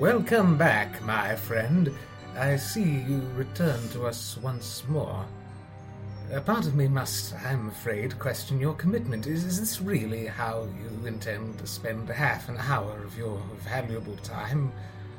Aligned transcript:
Welcome 0.00 0.56
back, 0.56 1.02
my 1.02 1.36
friend. 1.36 1.94
I 2.34 2.56
see 2.56 3.02
you 3.06 3.20
return 3.36 3.86
to 3.90 4.06
us 4.06 4.38
once 4.38 4.82
more. 4.88 5.26
A 6.32 6.40
part 6.40 6.64
of 6.64 6.74
me 6.74 6.88
must, 6.88 7.34
I'm 7.44 7.68
afraid, 7.68 8.18
question 8.18 8.58
your 8.58 8.72
commitment. 8.72 9.26
Is, 9.26 9.44
is 9.44 9.60
this 9.60 9.82
really 9.82 10.24
how 10.24 10.66
you 10.80 11.06
intend 11.06 11.58
to 11.58 11.66
spend 11.66 12.08
half 12.08 12.48
an 12.48 12.56
hour 12.56 13.04
of 13.04 13.18
your 13.18 13.42
valuable 13.68 14.16
time 14.22 14.72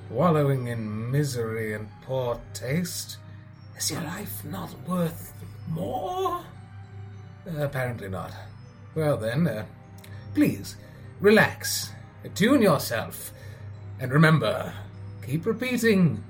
wallowing 0.10 0.70
in 0.70 1.12
misery 1.12 1.76
and 1.76 1.88
poor 2.02 2.42
taste? 2.56 3.18
Is 3.78 3.92
your 3.92 4.02
life 4.02 4.44
not 4.46 4.74
worth 4.88 5.32
more? 5.70 6.42
apparently 7.60 8.10
not. 8.10 8.34
Well 8.96 9.18
then, 9.18 9.48
uh, 9.48 9.66
please, 10.34 10.76
relax, 11.20 11.92
attune 12.24 12.64
yourself, 12.64 13.32
and 14.02 14.12
remember, 14.12 14.74
keep 15.24 15.46
repeating, 15.46 16.24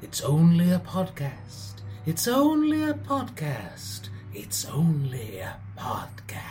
it's 0.00 0.22
only 0.22 0.72
a 0.72 0.78
podcast. 0.78 1.82
It's 2.06 2.26
only 2.26 2.84
a 2.84 2.94
podcast. 2.94 4.08
It's 4.32 4.64
only 4.64 5.38
a 5.38 5.58
podcast. 5.76 6.48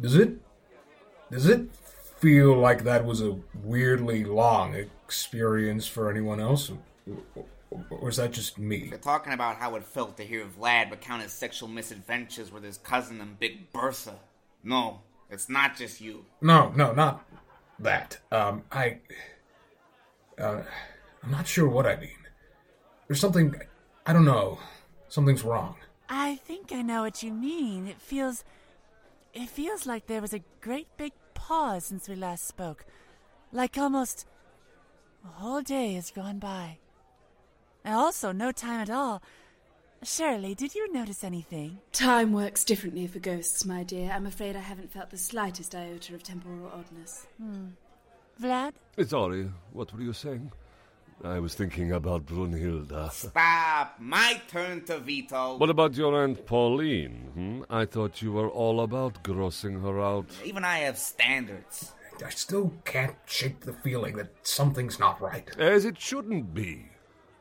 Does 0.00 0.14
it 0.14 0.38
does 1.30 1.46
it 1.46 1.74
feel 2.18 2.56
like 2.56 2.84
that 2.84 3.04
was 3.04 3.20
a 3.20 3.36
weirdly 3.62 4.24
long 4.24 4.74
experience 4.74 5.86
for 5.86 6.10
anyone 6.10 6.40
else? 6.40 6.70
Or 7.90 8.08
is 8.08 8.16
that 8.16 8.32
just 8.32 8.58
me? 8.58 8.88
They're 8.88 8.98
talking 8.98 9.32
about 9.32 9.56
how 9.56 9.74
it 9.76 9.84
felt 9.84 10.16
to 10.16 10.24
hear 10.24 10.44
Vlad 10.46 10.90
recount 10.90 11.22
his 11.22 11.32
sexual 11.32 11.68
misadventures 11.68 12.50
with 12.50 12.64
his 12.64 12.78
cousin 12.78 13.20
and 13.20 13.38
Big 13.38 13.72
Bertha. 13.72 14.14
No, 14.64 15.00
it's 15.30 15.48
not 15.48 15.76
just 15.76 16.00
you. 16.00 16.24
No, 16.40 16.72
no, 16.74 16.92
not 16.92 17.24
that. 17.78 18.18
Um, 18.32 18.62
I. 18.72 18.98
Uh, 20.38 20.62
I'm 21.22 21.30
not 21.30 21.46
sure 21.46 21.68
what 21.68 21.86
I 21.86 21.96
mean. 21.96 22.10
There's 23.06 23.20
something. 23.20 23.54
I 24.06 24.12
don't 24.12 24.24
know. 24.24 24.58
Something's 25.08 25.42
wrong. 25.42 25.76
I 26.08 26.36
think 26.36 26.72
I 26.72 26.82
know 26.82 27.02
what 27.02 27.22
you 27.22 27.32
mean. 27.32 27.86
It 27.86 28.00
feels. 28.00 28.44
It 29.34 29.48
feels 29.48 29.86
like 29.86 30.06
there 30.06 30.20
was 30.20 30.32
a 30.32 30.42
great 30.60 30.88
big 30.96 31.12
pause 31.34 31.84
since 31.84 32.08
we 32.08 32.14
last 32.14 32.46
spoke. 32.46 32.84
Like 33.52 33.78
almost. 33.78 34.26
A 35.24 35.28
whole 35.28 35.62
day 35.62 35.94
has 35.94 36.10
gone 36.10 36.38
by. 36.38 36.78
And 37.84 37.94
also, 37.94 38.32
no 38.32 38.52
time 38.52 38.80
at 38.80 38.90
all. 38.90 39.22
Shirley, 40.02 40.54
did 40.54 40.74
you 40.74 40.92
notice 40.92 41.24
anything? 41.24 41.78
Time 41.92 42.32
works 42.32 42.62
differently 42.62 43.06
for 43.08 43.18
ghosts, 43.18 43.64
my 43.64 43.82
dear. 43.82 44.12
I'm 44.12 44.26
afraid 44.26 44.54
I 44.54 44.60
haven't 44.60 44.92
felt 44.92 45.10
the 45.10 45.18
slightest 45.18 45.74
iota 45.74 46.14
of 46.14 46.22
temporal 46.22 46.70
oddness. 46.72 47.26
Hmm. 47.38 47.68
Vlad? 48.40 48.74
Sorry, 49.06 49.50
what 49.72 49.92
were 49.92 50.02
you 50.02 50.12
saying? 50.12 50.52
I 51.24 51.40
was 51.40 51.54
thinking 51.54 51.92
about 51.92 52.26
Brunhilda. 52.26 53.10
Stop! 53.10 53.96
My 53.98 54.40
turn 54.48 54.84
to 54.84 54.98
veto. 55.00 55.56
What 55.56 55.70
about 55.70 55.96
your 55.96 56.22
Aunt 56.22 56.46
Pauline? 56.46 57.30
Hmm? 57.34 57.62
I 57.68 57.86
thought 57.86 58.22
you 58.22 58.32
were 58.32 58.48
all 58.48 58.80
about 58.82 59.24
grossing 59.24 59.82
her 59.82 60.00
out. 60.00 60.26
Even 60.44 60.64
I 60.64 60.78
have 60.78 60.96
standards. 60.96 61.92
I 62.24 62.30
still 62.30 62.72
can't 62.84 63.16
shake 63.26 63.60
the 63.60 63.72
feeling 63.72 64.16
that 64.16 64.30
something's 64.42 64.98
not 64.98 65.20
right. 65.20 65.48
As 65.58 65.84
it 65.84 66.00
shouldn't 66.00 66.54
be. 66.54 66.86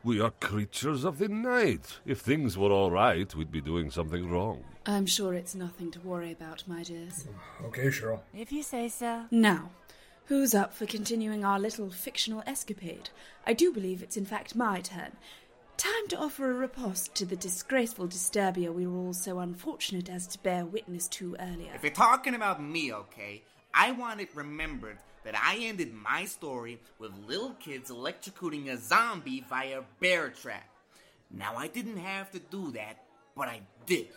We 0.04 0.22
are 0.22 0.32
creatures 0.32 1.04
of 1.04 1.18
the 1.18 1.28
night. 1.28 2.00
If 2.06 2.22
things 2.22 2.58
were 2.58 2.72
all 2.72 2.92
right, 2.92 3.34
we'd 3.36 3.52
be 3.52 3.62
doing 3.62 3.92
something 3.92 4.30
wrong. 4.30 4.64
I'm 4.86 5.06
sure 5.06 5.34
it's 5.34 5.54
nothing 5.54 5.92
to 5.92 6.00
worry 6.00 6.32
about, 6.32 6.64
my 6.68 6.82
dears. 6.84 7.28
Okay, 7.66 7.88
Cheryl. 7.88 8.22
If 8.34 8.52
you 8.52 8.64
say 8.64 8.88
so. 8.88 9.26
Now, 9.32 9.72
who's 10.28 10.54
up 10.54 10.74
for 10.74 10.86
continuing 10.86 11.46
our 11.46 11.60
little 11.60 11.90
fictional 11.90 12.44
escapade? 12.46 13.10
I 13.46 13.54
do 13.54 13.72
believe 13.72 14.04
it's 14.04 14.18
in 14.18 14.26
fact 14.26 14.56
my 14.56 14.82
turn. 14.82 15.14
Time 15.78 16.08
to 16.10 16.18
offer 16.18 16.50
a 16.50 16.54
riposte 16.54 17.16
to 17.16 17.26
the 17.26 17.36
disgraceful 17.36 18.08
disturbia 18.08 18.74
we 18.74 18.88
were 18.88 18.98
all 18.98 19.14
so 19.14 19.40
unfortunate 19.40 20.10
as 20.10 20.28
to 20.28 20.40
bear 20.40 20.66
witness 20.66 21.08
to 21.10 21.36
earlier. 21.40 21.72
If 21.76 21.84
you're 21.84 21.92
talking 21.92 22.36
about 22.36 22.62
me, 22.62 22.92
okay, 22.92 23.44
I 23.74 23.92
want 23.92 24.20
it 24.20 24.30
remembered 24.34 24.98
that 25.24 25.36
I 25.36 25.60
ended 25.62 25.94
my 25.94 26.26
story 26.26 26.80
with 27.00 27.12
little 27.26 27.52
kids 27.52 27.90
electrocuting 27.90 28.70
a 28.70 28.78
zombie 28.78 29.46
via 29.48 29.84
bear 30.02 30.30
trap. 30.30 30.68
Now, 31.32 31.56
I 31.56 31.68
didn't 31.68 31.98
have 31.98 32.32
to 32.32 32.40
do 32.40 32.72
that, 32.72 33.04
but 33.36 33.48
I 33.48 33.62
did. 33.86 34.08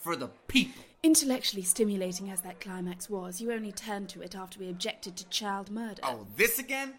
For 0.00 0.14
the 0.14 0.28
people. 0.46 0.84
Intellectually 1.04 1.62
stimulating 1.62 2.28
as 2.28 2.40
that 2.40 2.60
climax 2.60 3.08
was, 3.08 3.40
you 3.40 3.52
only 3.52 3.70
turned 3.70 4.08
to 4.08 4.20
it 4.20 4.34
after 4.34 4.58
we 4.58 4.68
objected 4.68 5.16
to 5.16 5.28
child 5.28 5.70
murder. 5.70 6.02
Oh, 6.02 6.26
this 6.36 6.58
again? 6.58 6.94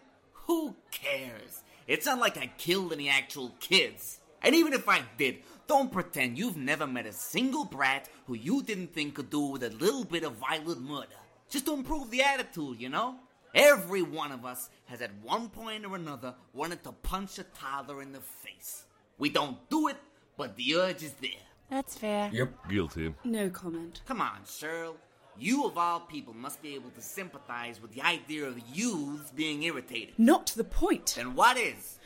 Who 0.46 0.74
cares? 0.90 1.62
It's 1.86 2.06
not 2.06 2.18
like 2.18 2.38
I 2.38 2.50
killed 2.56 2.94
any 2.94 3.10
actual 3.10 3.54
kids. 3.60 4.20
And 4.40 4.54
even 4.54 4.72
if 4.72 4.88
I 4.88 5.02
did, 5.18 5.40
don't 5.66 5.92
pretend 5.92 6.38
you've 6.38 6.56
never 6.56 6.86
met 6.86 7.04
a 7.04 7.12
single 7.12 7.66
brat 7.66 8.08
who 8.26 8.32
you 8.34 8.62
didn't 8.62 8.94
think 8.94 9.16
could 9.16 9.28
do 9.28 9.40
with 9.40 9.62
a 9.64 9.68
little 9.68 10.04
bit 10.04 10.24
of 10.24 10.32
violent 10.36 10.80
murder. 10.80 11.08
Just 11.50 11.66
to 11.66 11.74
improve 11.74 12.10
the 12.10 12.22
attitude, 12.22 12.80
you 12.80 12.88
know? 12.88 13.16
Every 13.54 14.00
one 14.00 14.32
of 14.32 14.46
us 14.46 14.70
has 14.86 15.02
at 15.02 15.10
one 15.22 15.50
point 15.50 15.84
or 15.84 15.94
another 15.94 16.34
wanted 16.54 16.82
to 16.84 16.92
punch 16.92 17.38
a 17.38 17.42
toddler 17.42 18.00
in 18.00 18.12
the 18.12 18.20
face. 18.20 18.86
We 19.18 19.28
don't 19.28 19.58
do 19.68 19.88
it, 19.88 19.98
but 20.38 20.56
the 20.56 20.76
urge 20.76 21.02
is 21.02 21.12
there. 21.20 21.49
That's 21.70 21.96
fair. 21.96 22.30
Yep. 22.32 22.68
Guilty. 22.68 23.14
No 23.24 23.48
comment. 23.48 24.02
Come 24.06 24.20
on, 24.20 24.40
Cheryl. 24.44 24.96
You 25.38 25.64
of 25.66 25.78
all 25.78 26.00
people 26.00 26.34
must 26.34 26.60
be 26.60 26.74
able 26.74 26.90
to 26.90 27.00
sympathize 27.00 27.80
with 27.80 27.92
the 27.92 28.02
idea 28.02 28.44
of 28.44 28.58
youths 28.74 29.30
being 29.30 29.62
irritated. 29.62 30.14
Not 30.18 30.46
to 30.48 30.56
the 30.56 30.64
point. 30.64 31.14
Then 31.16 31.34
what 31.34 31.56
is? 31.56 31.98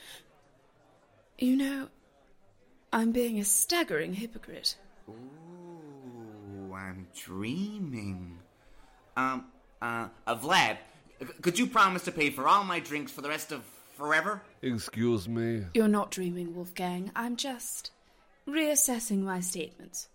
You 1.38 1.56
know, 1.56 1.88
I'm 2.92 3.10
being 3.10 3.40
a 3.40 3.44
staggering 3.44 4.14
hypocrite. 4.14 4.76
Ooh, 5.08 6.72
I'm 6.72 7.08
dreaming. 7.24 8.38
Um, 9.16 9.46
uh, 9.82 10.08
uh, 10.26 10.36
Vlad, 10.36 10.76
could 11.42 11.58
you 11.58 11.66
promise 11.66 12.02
to 12.04 12.12
pay 12.12 12.30
for 12.30 12.46
all 12.46 12.62
my 12.62 12.78
drinks 12.78 13.10
for 13.10 13.22
the 13.22 13.28
rest 13.28 13.50
of 13.50 13.64
forever? 13.96 14.42
Excuse 14.62 15.28
me. 15.28 15.64
You're 15.74 15.88
not 15.88 16.10
dreaming, 16.10 16.54
Wolfgang. 16.54 17.10
I'm 17.16 17.34
just 17.36 17.90
reassessing 18.48 19.22
my 19.22 19.40
statements. 19.40 20.08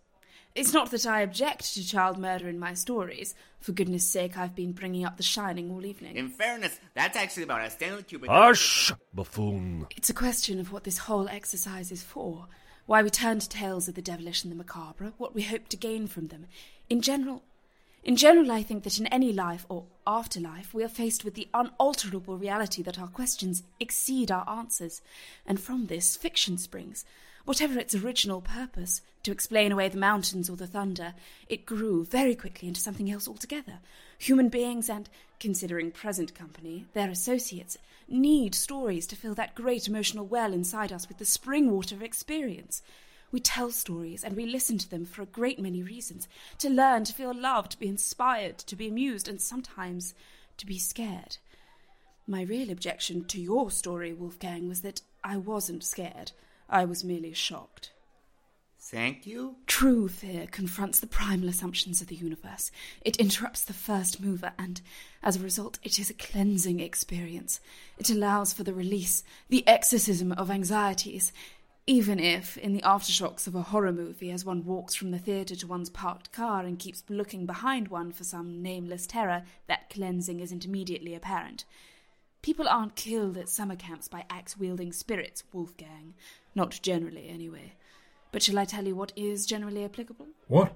It's 0.56 0.74
not 0.74 0.92
that 0.92 1.06
I 1.06 1.22
object 1.22 1.74
to 1.74 1.88
child 1.88 2.18
murder 2.18 2.50
in 2.50 2.60
my 2.60 2.74
stories. 2.74 3.36
For 3.60 3.72
goodness 3.72 4.10
sake, 4.10 4.38
I've 4.38 4.56
been 4.56 4.72
bringing 4.72 5.06
up 5.06 5.18
The 5.18 5.24
Shining 5.24 5.72
all 5.72 5.86
evening. 5.86 6.16
In 6.16 6.30
fairness, 6.30 6.80
that's 6.96 7.16
actually 7.16 7.44
about 7.44 7.66
a 7.66 7.70
Stanley 7.70 8.04
Kubrick. 8.04 8.28
Hush! 8.28 8.92
Buffoon. 9.14 9.88
It's 9.96 10.10
a 10.10 10.14
question 10.14 10.60
of 10.60 10.72
what 10.72 10.86
this 10.86 10.98
whole 10.98 11.30
exercise 11.30 11.92
is 11.92 12.04
for. 12.04 12.48
Why 12.88 13.04
we 13.04 13.10
turn 13.12 13.40
to 13.40 13.48
tales 13.48 13.88
of 13.88 13.94
the 13.96 14.02
devilish 14.02 14.44
and 14.44 14.52
the 14.52 14.58
macabre, 14.58 15.14
what 15.18 15.36
we 15.36 15.44
hope 15.44 15.68
to 15.70 15.78
gain 15.78 16.08
from 16.08 16.28
them. 16.28 16.48
In 16.90 17.02
general, 17.02 17.44
in 18.04 18.16
general, 18.16 18.52
I 18.52 18.64
think 18.64 18.84
that 18.84 18.98
in 18.98 19.08
any 19.08 19.32
life 19.32 19.66
or 19.70 19.84
afterlife, 20.08 20.74
we 20.74 20.84
are 20.84 20.90
faced 20.90 21.24
with 21.24 21.36
the 21.36 21.48
unalterable 21.54 22.38
reality 22.38 22.82
that 22.84 22.98
our 22.98 23.08
questions 23.08 23.64
exceed 23.80 24.32
our 24.32 24.50
answers, 24.50 25.02
and 25.46 25.60
from 25.60 25.88
this, 25.88 26.16
fiction 26.16 26.58
springs. 26.58 27.06
Whatever 27.50 27.80
its 27.80 27.96
original 27.96 28.42
purpose, 28.42 29.02
to 29.24 29.32
explain 29.32 29.72
away 29.72 29.90
the 29.90 29.98
mountains 29.98 30.52
or 30.52 30.56
the 30.56 30.68
thunder, 30.68 31.16
it 31.48 31.66
grew 31.66 32.06
very 32.06 32.36
quickly 32.36 32.68
into 32.68 32.80
something 32.80 33.10
else 33.10 33.28
altogether. 33.28 33.80
Human 34.20 34.50
beings 34.50 34.88
and, 34.88 35.10
considering 35.40 35.90
present 35.90 36.36
company, 36.36 36.86
their 36.94 37.10
associates, 37.10 37.76
need 38.08 38.54
stories 38.54 39.08
to 39.08 39.16
fill 39.16 39.34
that 39.34 39.56
great 39.56 39.88
emotional 39.88 40.28
well 40.28 40.54
inside 40.54 40.94
us 40.94 41.08
with 41.08 41.18
the 41.18 41.26
spring 41.26 41.72
water 41.72 41.96
of 41.96 42.04
experience. 42.04 42.84
We 43.32 43.40
tell 43.40 43.72
stories 43.72 44.24
and 44.24 44.36
we 44.36 44.46
listen 44.46 44.78
to 44.78 44.90
them 44.92 45.08
for 45.08 45.24
a 45.24 45.26
great 45.26 45.58
many 45.58 45.82
reasons 45.82 46.28
to 46.60 46.70
learn, 46.70 47.04
to 47.06 47.14
feel 47.14 47.34
loved, 47.34 47.72
to 47.72 47.80
be 47.80 47.88
inspired, 47.88 48.60
to 48.60 48.76
be 48.76 48.88
amused, 48.88 49.28
and 49.28 49.42
sometimes 49.42 50.14
to 50.58 50.68
be 50.68 50.78
scared. 50.78 51.38
My 52.28 52.44
real 52.44 52.70
objection 52.70 53.26
to 53.26 53.42
your 53.42 53.72
story, 53.72 54.14
Wolfgang, 54.14 54.68
was 54.68 54.82
that 54.82 55.02
I 55.24 55.38
wasn't 55.38 55.84
scared. 55.84 56.32
I 56.70 56.86
was 56.86 57.04
merely 57.04 57.34
shocked. 57.34 57.92
Thank 58.82 59.28
you? 59.28 59.58
True 59.68 60.08
fear 60.08 60.48
confronts 60.50 61.00
the 61.00 61.08
primal 61.08 61.50
assumptions 61.50 62.02
of 62.02 62.08
the 62.08 62.16
universe. 62.16 62.72
It 63.02 63.18
interrupts 63.18 63.64
the 63.64 63.74
first 63.74 64.22
mover, 64.22 64.54
and 64.58 64.82
as 65.22 65.36
a 65.36 65.42
result, 65.42 65.80
it 65.84 66.00
is 66.00 66.10
a 66.10 66.16
cleansing 66.16 66.80
experience. 66.80 67.60
It 67.98 68.10
allows 68.10 68.54
for 68.54 68.64
the 68.64 68.74
release, 68.74 69.24
the 69.50 69.68
exorcism 69.68 70.32
of 70.32 70.50
anxieties. 70.50 71.34
Even 71.86 72.20
if, 72.20 72.58
in 72.58 72.74
the 72.74 72.82
aftershocks 72.82 73.48
of 73.48 73.56
a 73.56 73.64
horror 73.64 73.92
movie, 73.92 74.32
as 74.32 74.46
one 74.46 74.64
walks 74.64 74.96
from 74.96 75.12
the 75.12 75.20
theatre 75.20 75.56
to 75.56 75.68
one's 75.68 75.90
parked 75.90 76.32
car 76.32 76.64
and 76.64 76.80
keeps 76.80 77.04
looking 77.10 77.46
behind 77.46 77.90
one 77.90 78.12
for 78.12 78.24
some 78.24 78.62
nameless 78.62 79.06
terror, 79.06 79.44
that 79.68 79.90
cleansing 79.90 80.40
isn't 80.40 80.66
immediately 80.66 81.14
apparent. 81.14 81.66
People 82.42 82.68
aren't 82.68 82.96
killed 82.96 83.38
at 83.38 83.50
summer 83.50 83.76
camps 83.76 84.08
by 84.08 84.26
axe 84.30 84.58
wielding 84.58 84.94
spirits, 84.94 85.44
Wolfgang. 85.52 86.14
Not 86.56 86.80
generally, 86.82 87.28
anyway. 87.28 87.74
But 88.32 88.44
shall 88.44 88.60
I 88.60 88.66
tell 88.66 88.86
you 88.86 88.96
what 88.96 89.12
is 89.16 89.46
generally 89.46 89.84
applicable? 89.84 90.28
What? 90.48 90.76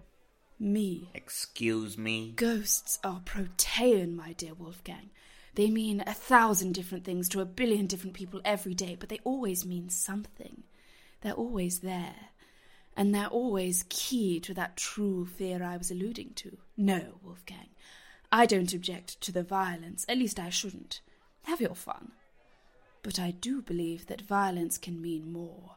Me. 0.59 1.09
Excuse 1.13 1.97
me? 1.97 2.33
Ghosts 2.35 2.99
are 3.03 3.21
protean, 3.23 4.15
my 4.15 4.33
dear 4.33 4.53
Wolfgang. 4.53 5.09
They 5.55 5.69
mean 5.69 6.03
a 6.05 6.13
thousand 6.13 6.73
different 6.73 7.05
things 7.05 7.29
to 7.29 7.41
a 7.41 7.45
billion 7.45 7.85
different 7.85 8.15
people 8.15 8.41
every 8.43 8.73
day, 8.73 8.97
but 8.99 9.09
they 9.09 9.19
always 9.23 9.65
mean 9.65 9.89
something. 9.89 10.63
They're 11.21 11.33
always 11.33 11.79
there. 11.79 12.15
And 12.97 13.13
they're 13.13 13.27
always 13.27 13.85
key 13.89 14.39
to 14.41 14.53
that 14.55 14.77
true 14.77 15.25
fear 15.25 15.63
I 15.63 15.77
was 15.77 15.91
alluding 15.91 16.33
to. 16.35 16.57
No, 16.75 17.19
Wolfgang, 17.23 17.69
I 18.31 18.45
don't 18.45 18.73
object 18.73 19.21
to 19.21 19.31
the 19.31 19.43
violence, 19.43 20.05
at 20.09 20.17
least 20.17 20.39
I 20.39 20.49
shouldn't. 20.49 21.01
Have 21.43 21.61
your 21.61 21.75
fun. 21.75 22.11
But 23.01 23.19
I 23.19 23.31
do 23.31 23.61
believe 23.61 24.07
that 24.07 24.21
violence 24.21 24.77
can 24.77 25.01
mean 25.01 25.31
more. 25.31 25.75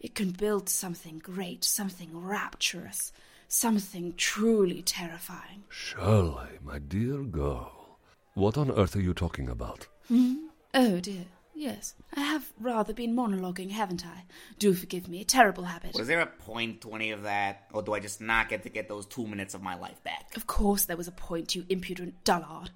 It 0.00 0.14
can 0.14 0.30
build 0.30 0.68
something 0.68 1.18
great, 1.18 1.64
something 1.64 2.10
rapturous, 2.12 3.12
something 3.48 4.14
truly 4.16 4.82
terrifying. 4.82 5.64
Shirley, 5.68 6.58
my 6.62 6.78
dear 6.78 7.24
girl, 7.24 7.98
what 8.34 8.56
on 8.56 8.70
earth 8.70 8.94
are 8.94 9.00
you 9.00 9.12
talking 9.12 9.48
about? 9.48 9.88
Hmm? 10.06 10.34
Oh 10.72 11.00
dear, 11.00 11.24
yes. 11.52 11.94
I 12.14 12.20
have 12.20 12.52
rather 12.60 12.94
been 12.94 13.16
monologuing, 13.16 13.70
haven't 13.70 14.06
I? 14.06 14.24
Do 14.60 14.72
forgive 14.72 15.08
me, 15.08 15.20
a 15.22 15.24
terrible 15.24 15.64
habit. 15.64 15.94
Was 15.94 16.06
there 16.06 16.20
a 16.20 16.26
point 16.26 16.82
to 16.82 16.92
any 16.92 17.10
of 17.10 17.24
that? 17.24 17.66
Or 17.72 17.82
do 17.82 17.94
I 17.94 17.98
just 17.98 18.20
not 18.20 18.48
get 18.48 18.62
to 18.62 18.68
get 18.68 18.88
those 18.88 19.06
two 19.06 19.26
minutes 19.26 19.54
of 19.54 19.62
my 19.62 19.74
life 19.74 20.00
back? 20.04 20.36
Of 20.36 20.46
course 20.46 20.84
there 20.84 20.96
was 20.96 21.08
a 21.08 21.12
point, 21.12 21.56
you 21.56 21.66
impudent 21.68 22.22
dullard. 22.22 22.70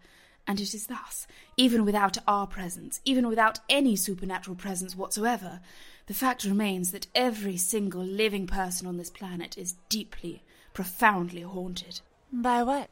And 0.47 0.61
it 0.61 0.75
is 0.75 0.87
thus, 0.87 1.27
even 1.56 1.85
without 1.85 2.19
our 2.27 2.47
presence, 2.47 3.00
even 3.05 3.29
without 3.29 3.61
any 3.69 3.94
supernatural 3.94 4.56
presence 4.56 4.97
whatsoever, 4.97 5.61
the 6.06 6.15
fact 6.15 6.44
remains 6.44 6.91
that 6.91 7.06
every 7.15 7.56
single 7.56 8.03
living 8.03 8.47
person 8.47 8.87
on 8.87 8.97
this 8.97 9.11
planet 9.11 9.56
is 9.56 9.77
deeply, 9.89 10.43
profoundly 10.75 11.43
haunted. 11.43 12.00
By 12.33 12.62
what? 12.65 12.91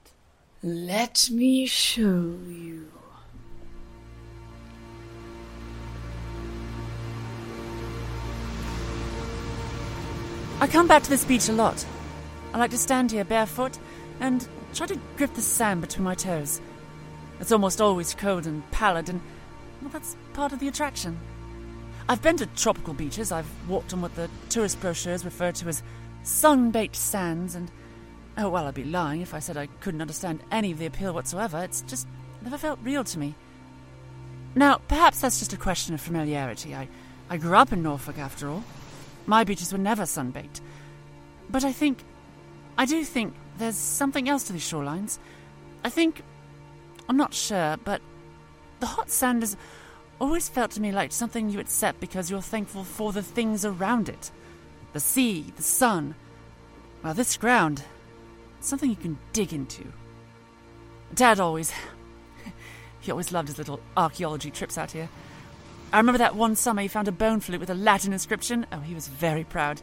Let 0.62 1.29
me 1.31 1.67
show 1.67 2.37
you. 2.47 2.93
I 10.61 10.67
come 10.67 10.87
back 10.87 11.02
to 11.05 11.11
this 11.11 11.25
beach 11.25 11.49
a 11.49 11.52
lot. 11.52 11.85
I 12.52 12.58
like 12.58 12.70
to 12.73 12.79
stand 12.79 13.11
here 13.12 13.25
barefoot 13.25 13.79
and 14.20 14.47
try 14.75 14.87
to 14.87 15.00
grip 15.17 15.32
the 15.32 15.41
sand 15.41 15.81
between 15.81 16.05
my 16.05 16.14
toes. 16.14 16.61
It's 17.40 17.52
almost 17.52 17.81
always 17.81 18.14
cold 18.14 18.46
and 18.46 18.69
pallid, 18.70 19.08
and 19.08 19.20
well, 19.81 19.90
that's 19.90 20.16
part 20.34 20.52
of 20.52 20.60
the 20.60 20.69
attraction. 20.69 21.19
I've 22.08 22.22
been 22.22 22.37
to 22.37 22.46
tropical 22.46 22.94
beaches. 22.94 23.32
I've 23.32 23.50
walked 23.69 23.92
on 23.92 24.02
what 24.02 24.14
the 24.14 24.28
tourist 24.48 24.81
brochures 24.81 25.25
refer 25.25 25.52
to 25.52 25.69
as 25.69 25.82
sun-baked 26.22 26.96
sands, 26.96 27.54
and 27.54 27.70
oh 28.37 28.48
well, 28.50 28.66
I'd 28.66 28.75
be 28.75 28.84
lying 28.84 29.20
if 29.20 29.32
I 29.32 29.38
said 29.38 29.56
I 29.56 29.66
couldn't 29.81 30.00
understand 30.00 30.42
any 30.50 30.70
of 30.72 30.78
the 30.78 30.87
appeal 30.87 31.14
whatsoever. 31.14 31.62
It's 31.64 31.82
just 31.82 32.06
never 32.42 32.58
felt 32.58 32.78
real 32.82 33.04
to 33.04 33.19
me. 33.19 33.34
Now, 34.54 34.81
perhaps 34.88 35.20
that's 35.20 35.38
just 35.38 35.52
a 35.52 35.56
question 35.56 35.94
of 35.94 36.00
familiarity. 36.00 36.75
I, 36.75 36.88
I 37.28 37.37
grew 37.37 37.54
up 37.54 37.72
in 37.72 37.82
Norfolk, 37.82 38.19
after 38.19 38.48
all. 38.48 38.64
My 39.26 39.44
beaches 39.44 39.72
were 39.72 39.78
never 39.78 40.06
sun-baked. 40.06 40.60
But 41.48 41.64
I 41.64 41.72
think, 41.72 42.02
I 42.76 42.84
do 42.84 43.04
think 43.04 43.34
there's 43.58 43.76
something 43.76 44.28
else 44.28 44.44
to 44.44 44.52
these 44.52 44.69
shorelines. 44.69 45.19
I 45.84 45.88
think, 45.88 46.22
I'm 47.11 47.17
not 47.17 47.35
sure, 47.35 47.77
but 47.83 48.01
the 48.79 48.87
hot 48.87 49.11
sand 49.11 49.43
has 49.43 49.57
always 50.21 50.49
felt 50.49 50.71
to 50.71 50.81
me 50.81 50.93
like 50.93 51.11
something 51.11 51.51
you 51.51 51.59
accept 51.59 51.99
because 51.99 52.31
you're 52.31 52.41
thankful 52.41 52.85
for 52.85 53.12
the 53.12 53.21
things 53.21 53.65
around 53.65 54.09
it 54.09 54.31
the 54.93 55.01
sea, 55.01 55.53
the 55.57 55.62
sun. 55.62 56.15
Well, 57.03 57.12
this 57.15 57.37
ground, 57.37 57.83
something 58.61 58.89
you 58.89 58.95
can 58.95 59.19
dig 59.33 59.53
into. 59.53 59.93
Dad 61.12 61.41
always, 61.41 61.73
he 63.01 63.11
always 63.11 63.33
loved 63.33 63.49
his 63.49 63.59
little 63.59 63.81
archaeology 63.97 64.53
trips 64.53 64.79
out 64.79 64.93
here. 64.93 65.09
I 65.93 65.99
remember 65.99 66.19
that 66.19 66.37
one 66.37 66.55
summer 66.55 66.83
he 66.83 66.87
found 66.87 67.09
a 67.09 67.12
bone 67.12 67.41
flute 67.41 67.59
with 67.59 67.71
a 67.71 67.75
Latin 67.75 68.12
inscription. 68.12 68.67
Oh, 68.71 68.79
he 68.79 68.95
was 68.95 69.09
very 69.09 69.43
proud. 69.43 69.83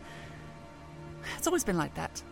It's 1.37 1.47
always 1.47 1.65
been 1.65 1.77
like 1.77 1.95
that. 1.95 2.23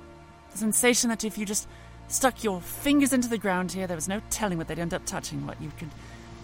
The 0.52 0.58
sensation 0.58 1.10
that 1.10 1.26
if 1.26 1.38
you 1.38 1.46
just 1.46 1.68
stuck 2.08 2.44
your 2.44 2.62
fingers 2.62 3.14
into 3.14 3.28
the 3.28 3.38
ground 3.38 3.72
here, 3.72 3.88
there 3.88 3.98
was 3.98 4.08
no 4.08 4.22
telling 4.30 4.58
what 4.58 4.68
they'd 4.68 4.80
end 4.80 4.94
up 4.94 5.06
touching, 5.06 5.46
what 5.46 5.62
you 5.62 5.72
could 5.78 5.90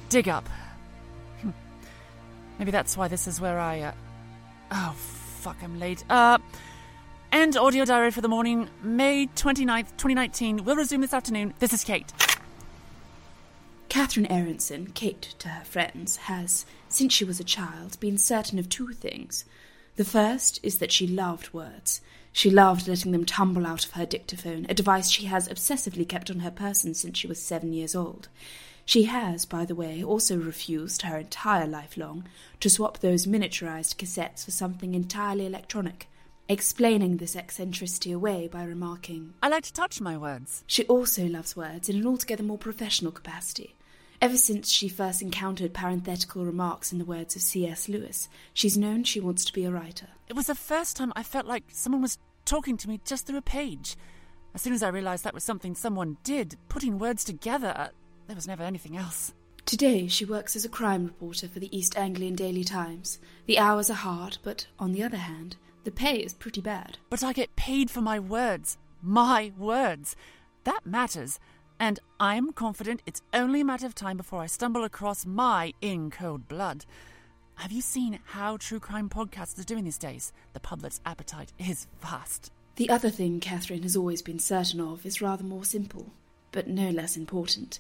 dig 0.10 0.28
up. 0.28 0.48
Hmm. 1.42 1.52
Maybe 2.60 2.72
that's 2.72 2.98
why 2.98 3.08
this 3.08 3.28
is 3.28 3.40
where 3.40 3.60
I. 3.60 3.82
Uh... 3.82 3.92
Oh, 4.72 4.96
fuck, 4.98 5.58
I'm 5.64 5.80
late. 5.80 6.04
Uh. 6.10 6.38
End 7.32 7.56
audio 7.56 7.86
diary 7.86 8.12
for 8.12 8.20
the 8.20 8.28
morning, 8.28 8.70
May 8.84 9.28
29th, 9.28 9.92
2019. 9.96 10.66
We'll 10.66 10.76
resume 10.76 11.00
this 11.00 11.14
afternoon. 11.14 11.54
This 11.60 11.72
is 11.72 11.82
Kate. 11.86 12.12
Catherine 13.88 14.26
Aronson, 14.30 14.88
Kate 14.94 15.34
to 15.40 15.48
her 15.48 15.64
friends, 15.64 16.18
has, 16.18 16.66
since 16.90 17.14
she 17.14 17.24
was 17.24 17.40
a 17.40 17.46
child, 17.46 17.98
been 18.02 18.18
certain 18.18 18.60
of 18.60 18.68
two 18.68 18.92
things. 18.92 19.46
The 19.96 20.04
first 20.04 20.60
is 20.62 20.80
that 20.80 20.92
she 20.92 21.08
loved 21.08 21.54
words. 21.54 22.02
She 22.34 22.50
loved 22.50 22.88
letting 22.88 23.12
them 23.12 23.26
tumble 23.26 23.66
out 23.66 23.86
of 23.86 23.92
her 23.92 24.06
dictaphone, 24.06 24.66
a 24.70 24.74
device 24.74 25.10
she 25.10 25.26
has 25.26 25.50
obsessively 25.50 26.08
kept 26.08 26.30
on 26.32 26.40
her 26.40 26.52
person 26.52 26.94
since 26.94 27.18
she 27.18 27.28
was 27.28 27.42
seven 27.42 27.74
years 27.74 27.96
old. 27.96 28.30
She 28.86 29.04
has, 29.04 29.46
by 29.46 29.66
the 29.66 29.76
way, 29.76 30.04
also 30.04 30.38
refused 30.38 31.04
her 31.04 31.18
entire 31.18 31.68
life 31.68 31.98
long 31.98 32.26
to 32.60 32.70
swap 32.70 33.00
those 33.00 33.26
miniaturized 33.26 33.96
cassettes 33.98 34.44
for 34.46 34.52
something 34.52 34.94
entirely 34.94 35.46
electronic, 35.46 36.08
explaining 36.50 37.18
this 37.18 37.36
eccentricity 37.36 38.12
away 38.12 38.48
by 38.48 38.64
remarking, 38.64 39.34
I 39.42 39.50
like 39.50 39.64
to 39.64 39.74
touch 39.74 40.02
my 40.02 40.18
words. 40.18 40.64
she 40.68 40.84
also 40.86 41.26
loves 41.26 41.56
words 41.56 41.90
in 41.90 41.98
an 41.98 42.08
altogether 42.08 42.44
more 42.44 42.58
professional 42.58 43.12
capacity. 43.12 43.76
Ever 44.22 44.38
since 44.38 44.70
she 44.70 44.88
first 44.88 45.24
encountered 45.24 45.74
parenthetical 45.74 46.46
remarks 46.46 46.92
in 46.92 47.00
the 47.00 47.06
words 47.06 47.36
of 47.36 47.42
C.S. 47.42 47.90
Lewis, 47.90 48.30
she's 48.54 48.78
known 48.78 49.04
she 49.04 49.20
wants 49.20 49.44
to 49.46 49.54
be 49.54 49.66
a 49.66 49.72
writer. 49.72 50.10
It 50.30 50.36
was 50.36 50.46
the 50.46 50.54
first 50.54 50.96
time 50.96 51.12
I 51.16 51.24
felt 51.24 51.48
like 51.48 51.64
someone 51.70 52.04
was 52.04 52.20
talking 52.46 52.78
to 52.78 52.88
me 52.88 53.02
just 53.04 53.26
through 53.26 53.40
a 53.40 53.42
page. 53.42 53.98
As 54.54 54.62
soon 54.62 54.74
as 54.74 54.84
I 54.84 54.90
realized 54.90 55.24
that 55.24 55.34
was 55.34 55.44
something 55.44 55.74
someone 55.74 56.18
did, 56.24 56.56
putting 56.70 57.00
words 57.00 57.24
together, 57.24 57.74
uh, 57.76 57.88
there 58.28 58.36
was 58.36 58.48
never 58.48 58.62
anything 58.62 58.96
else. 58.96 59.34
Today 59.66 60.08
she 60.08 60.24
works 60.24 60.56
as 60.56 60.66
a 60.66 60.70
crime 60.70 61.06
reporter 61.06 61.48
for 61.48 61.60
the 61.60 61.76
East 61.76 61.98
Anglian 61.98 62.36
Daily 62.36 62.64
Times. 62.64 63.18
The 63.48 63.58
hours 63.58 63.90
are 63.90 63.96
hard, 63.96 64.38
but 64.44 64.68
on 64.78 64.92
the 64.92 65.02
other 65.02 65.18
hand, 65.18 65.56
the 65.84 65.90
pay 65.90 66.18
is 66.18 66.36
pretty 66.36 66.62
bad. 66.62 67.00
But 67.10 67.24
I 67.24 67.34
get 67.34 67.56
paid 67.56 67.90
for 67.90 68.02
my 68.02 68.20
words. 68.20 68.78
My 69.02 69.52
words. 69.58 70.16
That 70.64 70.86
matters. 70.86 71.40
And 71.82 72.00
I'm 72.20 72.54
confident 72.54 73.02
it's 73.08 73.24
only 73.34 73.62
a 73.62 73.66
matter 73.66 73.88
of 73.88 73.96
time 73.96 74.16
before 74.16 74.44
I 74.44 74.46
stumble 74.46 74.84
across 74.84 75.26
my 75.26 75.74
in 75.82 76.12
cold 76.12 76.48
blood. 76.48 76.86
Have 77.56 77.72
you 77.72 77.82
seen 77.82 78.20
how 78.24 78.58
true 78.58 78.80
crime 78.80 79.10
podcasts 79.10 79.60
are 79.60 79.64
doing 79.64 79.86
these 79.86 79.98
days? 79.98 80.32
The 80.54 80.60
public's 80.60 81.02
appetite 81.08 81.52
is 81.58 81.88
vast. 82.00 82.52
The 82.76 82.92
other 82.92 83.10
thing 83.10 83.40
Catherine 83.40 83.82
has 83.82 83.98
always 83.98 84.22
been 84.22 84.38
certain 84.38 84.80
of 84.80 85.08
is 85.08 85.24
rather 85.24 85.44
more 85.44 85.66
simple, 85.66 86.12
but 86.52 86.68
no 86.68 86.92
less 86.92 87.18
important. 87.18 87.80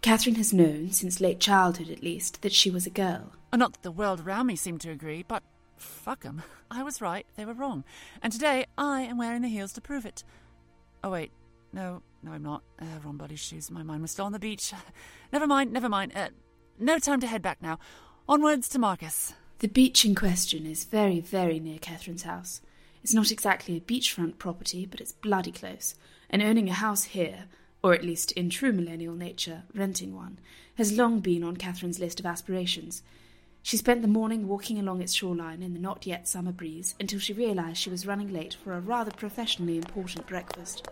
Catherine 0.00 0.36
has 0.36 0.52
known, 0.52 0.92
since 0.92 1.20
late 1.20 1.40
childhood 1.40 1.90
at 1.90 2.04
least, 2.04 2.42
that 2.42 2.52
she 2.52 2.70
was 2.70 2.86
a 2.86 2.90
girl. 2.90 3.32
Uh, 3.52 3.56
Not 3.56 3.72
that 3.72 3.82
the 3.82 3.90
world 3.90 4.20
around 4.20 4.46
me 4.46 4.54
seemed 4.54 4.80
to 4.82 4.92
agree, 4.92 5.24
but 5.26 5.42
fuck 5.76 6.24
'em. 6.24 6.44
I 6.70 6.84
was 6.84 7.00
right, 7.00 7.26
they 7.34 7.44
were 7.44 7.52
wrong. 7.54 7.82
And 8.22 8.32
today 8.32 8.66
I 8.78 9.02
am 9.02 9.18
wearing 9.18 9.42
the 9.42 9.48
heels 9.48 9.72
to 9.72 9.80
prove 9.80 10.06
it. 10.06 10.22
Oh, 11.02 11.10
wait. 11.10 11.32
No, 11.72 12.02
no, 12.22 12.32
I'm 12.32 12.42
not. 12.42 12.62
Uh, 12.80 12.84
wrong 13.04 13.16
bloody 13.16 13.36
shoes. 13.36 13.70
My 13.70 13.82
mind 13.82 14.02
was 14.02 14.10
still 14.10 14.26
on 14.26 14.32
the 14.32 14.38
beach. 14.38 14.72
Never 15.32 15.46
mind, 15.46 15.72
never 15.72 15.88
mind. 15.88 16.12
Uh, 16.14 16.28
no 16.78 16.98
time 16.98 17.20
to 17.20 17.26
head 17.26 17.40
back 17.40 17.62
now. 17.62 17.78
Onwards 18.28 18.68
to 18.70 18.78
Marcus. 18.78 19.34
The 19.60 19.68
beach 19.68 20.04
in 20.04 20.14
question 20.14 20.66
is 20.66 20.84
very, 20.84 21.20
very 21.20 21.60
near 21.60 21.78
Catherine's 21.78 22.22
house. 22.22 22.62
It's 23.02 23.14
not 23.14 23.30
exactly 23.30 23.76
a 23.76 23.80
beachfront 23.80 24.38
property, 24.38 24.86
but 24.86 25.00
it's 25.00 25.12
bloody 25.12 25.52
close, 25.52 25.94
and 26.28 26.42
owning 26.42 26.68
a 26.68 26.74
house 26.74 27.04
here, 27.04 27.44
or 27.82 27.94
at 27.94 28.04
least 28.04 28.32
in 28.32 28.50
true 28.50 28.72
millennial 28.72 29.14
nature, 29.14 29.64
renting 29.74 30.14
one, 30.14 30.38
has 30.76 30.96
long 30.96 31.20
been 31.20 31.44
on 31.44 31.56
Catherine's 31.56 32.00
list 32.00 32.20
of 32.20 32.26
aspirations. 32.26 33.02
She 33.62 33.76
spent 33.76 34.02
the 34.02 34.08
morning 34.08 34.48
walking 34.48 34.78
along 34.78 35.02
its 35.02 35.12
shoreline 35.12 35.62
in 35.62 35.74
the 35.74 35.80
not 35.80 36.06
yet 36.06 36.26
summer 36.26 36.52
breeze 36.52 36.94
until 36.98 37.18
she 37.18 37.32
realized 37.32 37.78
she 37.78 37.90
was 37.90 38.06
running 38.06 38.32
late 38.32 38.54
for 38.54 38.72
a 38.72 38.80
rather 38.80 39.10
professionally 39.10 39.76
important 39.76 40.26
breakfast. 40.26 40.88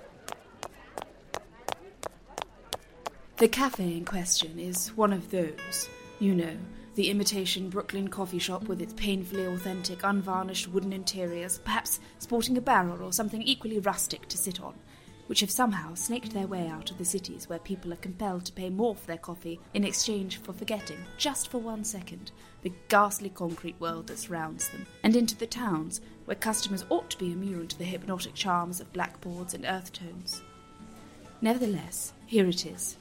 The 3.39 3.47
cafe 3.47 3.97
in 3.97 4.05
question 4.05 4.59
is 4.59 4.89
one 4.97 5.13
of 5.13 5.31
those, 5.31 5.89
you 6.19 6.35
know, 6.35 6.57
the 6.97 7.09
imitation 7.09 7.71
Brooklyn 7.71 8.09
coffee 8.09 8.41
shop 8.41 8.65
with 8.65 8.83
its 8.83 8.95
painfully 8.95 9.47
authentic, 9.47 10.03
unvarnished 10.03 10.67
wooden 10.67 10.93
interiors, 10.93 11.59
perhaps 11.59 12.01
sporting 12.19 12.59
a 12.59 12.61
barrel 12.61 13.01
or 13.01 13.13
something 13.13 13.41
equally 13.43 13.79
rustic 13.79 14.27
to 14.27 14.37
sit 14.37 14.61
on, 14.61 14.75
which 15.29 15.39
have 15.39 15.53
somehow 15.53 15.95
snaked 15.95 16.33
their 16.33 16.49
way 16.49 16.67
out 16.67 16.91
of 16.91 16.99
the 16.99 17.05
cities 17.05 17.49
where 17.49 17.61
people 17.61 17.93
are 17.93 17.99
compelled 17.99 18.45
to 18.47 18.53
pay 18.53 18.71
more 18.71 18.97
for 18.97 19.07
their 19.07 19.17
coffee 19.17 19.61
in 19.73 19.85
exchange 19.85 20.39
for 20.39 20.53
forgetting, 20.53 20.99
just 21.17 21.47
for 21.47 21.59
one 21.59 21.85
second, 21.85 22.33
the 22.63 22.73
ghastly 22.89 23.31
concrete 23.31 23.79
world 23.79 24.09
that 24.09 24.19
surrounds 24.19 24.69
them, 24.71 24.85
and 25.05 25.15
into 25.15 25.37
the 25.37 25.47
towns 25.47 26.01
where 26.25 26.35
customers 26.35 26.85
ought 26.91 27.09
to 27.09 27.19
be 27.19 27.31
immune 27.31 27.69
to 27.69 27.79
the 27.79 27.85
hypnotic 27.85 28.35
charms 28.35 28.81
of 28.81 28.93
blackboards 28.93 29.55
and 29.55 29.65
earth 29.65 29.93
tones. 29.93 30.43
Nevertheless, 31.41 32.15
here 32.27 32.49
it 32.49 32.67
is 32.67 32.97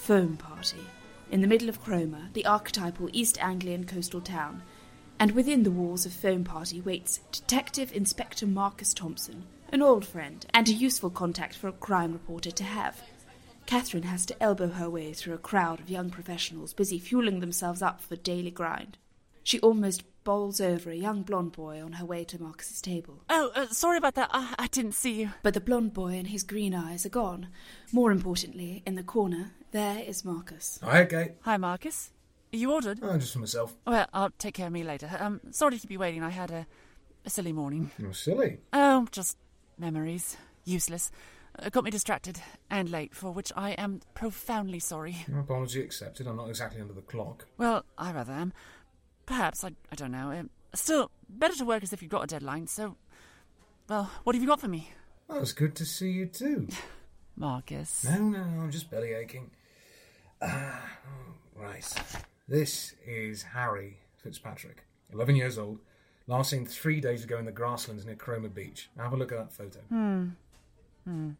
Foam 0.00 0.38
Party 0.38 0.86
in 1.30 1.42
the 1.42 1.46
middle 1.46 1.68
of 1.68 1.82
Cromer, 1.82 2.30
the 2.32 2.46
archetypal 2.46 3.10
East 3.12 3.38
Anglian 3.38 3.84
coastal 3.84 4.22
town, 4.22 4.62
and 5.20 5.32
within 5.32 5.62
the 5.62 5.70
walls 5.70 6.06
of 6.06 6.12
Foam 6.14 6.42
Party 6.42 6.80
waits 6.80 7.20
Detective 7.30 7.92
Inspector 7.92 8.44
Marcus 8.46 8.94
Thompson, 8.94 9.44
an 9.70 9.82
old 9.82 10.06
friend 10.06 10.46
and 10.54 10.66
a 10.68 10.72
useful 10.72 11.10
contact 11.10 11.54
for 11.54 11.68
a 11.68 11.72
crime 11.72 12.14
reporter 12.14 12.50
to 12.50 12.64
have. 12.64 13.02
Catherine 13.66 14.04
has 14.04 14.24
to 14.26 14.42
elbow 14.42 14.68
her 14.68 14.88
way 14.88 15.12
through 15.12 15.34
a 15.34 15.38
crowd 15.38 15.80
of 15.80 15.90
young 15.90 16.08
professionals 16.08 16.72
busy 16.72 16.98
fueling 16.98 17.40
themselves 17.40 17.82
up 17.82 18.00
for 18.00 18.16
daily 18.16 18.50
grind. 18.50 18.96
She 19.44 19.60
almost 19.60 20.02
bowls 20.24 20.62
over 20.62 20.90
a 20.90 20.96
young 20.96 21.22
blonde 21.22 21.52
boy 21.52 21.82
on 21.84 21.92
her 21.92 22.06
way 22.06 22.24
to 22.24 22.40
Marcus's 22.40 22.80
table. 22.80 23.22
Oh, 23.28 23.52
uh, 23.54 23.66
sorry 23.66 23.98
about 23.98 24.14
that. 24.14 24.30
I, 24.32 24.54
I 24.58 24.66
didn't 24.68 24.92
see 24.92 25.20
you. 25.20 25.30
But 25.42 25.54
the 25.54 25.60
blonde 25.60 25.92
boy 25.92 26.14
and 26.14 26.28
his 26.28 26.42
green 26.42 26.74
eyes 26.74 27.04
are 27.04 27.10
gone. 27.10 27.48
More 27.92 28.10
importantly, 28.10 28.82
in 28.86 28.96
the 28.96 29.02
corner, 29.02 29.52
there 29.72 30.02
is 30.06 30.24
Marcus. 30.24 30.78
Hi, 30.82 31.04
Kate. 31.04 31.32
Hi, 31.42 31.56
Marcus. 31.56 32.12
Are 32.52 32.56
You 32.56 32.72
ordered? 32.72 32.98
Oh, 33.02 33.16
just 33.16 33.32
for 33.32 33.38
myself. 33.38 33.76
Well, 33.86 34.06
I'll 34.12 34.30
take 34.38 34.54
care 34.54 34.66
of 34.66 34.72
me 34.72 34.82
later. 34.82 35.08
Um, 35.18 35.40
sorry 35.50 35.74
to 35.76 35.78
keep 35.80 35.90
you 35.90 35.98
waiting. 35.98 36.22
I 36.22 36.30
had 36.30 36.50
a, 36.50 36.66
a 37.24 37.30
silly 37.30 37.52
morning. 37.52 37.90
You're 37.98 38.12
silly. 38.12 38.58
Oh, 38.72 39.06
just 39.12 39.36
memories. 39.78 40.36
Useless. 40.64 41.12
Uh, 41.58 41.68
got 41.68 41.84
me 41.84 41.90
distracted 41.90 42.40
and 42.68 42.90
late, 42.90 43.14
for 43.14 43.30
which 43.32 43.52
I 43.56 43.70
am 43.72 44.00
profoundly 44.14 44.80
sorry. 44.80 45.16
Your 45.28 45.40
apology 45.40 45.80
accepted. 45.82 46.26
I'm 46.26 46.36
not 46.36 46.48
exactly 46.48 46.80
under 46.80 46.92
the 46.92 47.00
clock. 47.02 47.46
Well, 47.56 47.84
I 47.96 48.12
rather 48.12 48.32
am. 48.32 48.52
Perhaps, 49.26 49.62
I, 49.64 49.68
I 49.92 49.94
don't 49.94 50.12
know. 50.12 50.32
Um, 50.32 50.50
still, 50.74 51.10
better 51.28 51.54
to 51.56 51.64
work 51.64 51.82
as 51.82 51.92
if 51.92 52.02
you've 52.02 52.10
got 52.10 52.24
a 52.24 52.26
deadline, 52.26 52.66
so. 52.66 52.96
Well, 53.88 54.10
what 54.24 54.34
have 54.34 54.42
you 54.42 54.48
got 54.48 54.60
for 54.60 54.68
me? 54.68 54.90
Well, 55.28 55.40
it's 55.40 55.52
good 55.52 55.74
to 55.76 55.84
see 55.84 56.10
you 56.10 56.26
too. 56.26 56.68
Marcus. 57.36 58.04
No, 58.04 58.18
no, 58.18 58.44
no, 58.44 58.60
I'm 58.62 58.70
just 58.70 58.90
belly 58.90 59.12
aching. 59.12 59.50
Ah, 60.42 60.82
right. 61.54 61.84
This 62.48 62.94
is 63.06 63.42
Harry 63.42 63.98
Fitzpatrick, 64.22 64.84
11 65.12 65.36
years 65.36 65.58
old, 65.58 65.80
last 66.26 66.50
seen 66.50 66.66
three 66.66 67.00
days 67.00 67.24
ago 67.24 67.38
in 67.38 67.44
the 67.44 67.52
grasslands 67.52 68.04
near 68.06 68.14
Cromer 68.16 68.48
Beach. 68.48 68.88
Have 68.96 69.12
a 69.12 69.16
look 69.16 69.32
at 69.32 69.38
that 69.38 69.52
photo. 69.52 69.80
Hmm. 69.88 71.30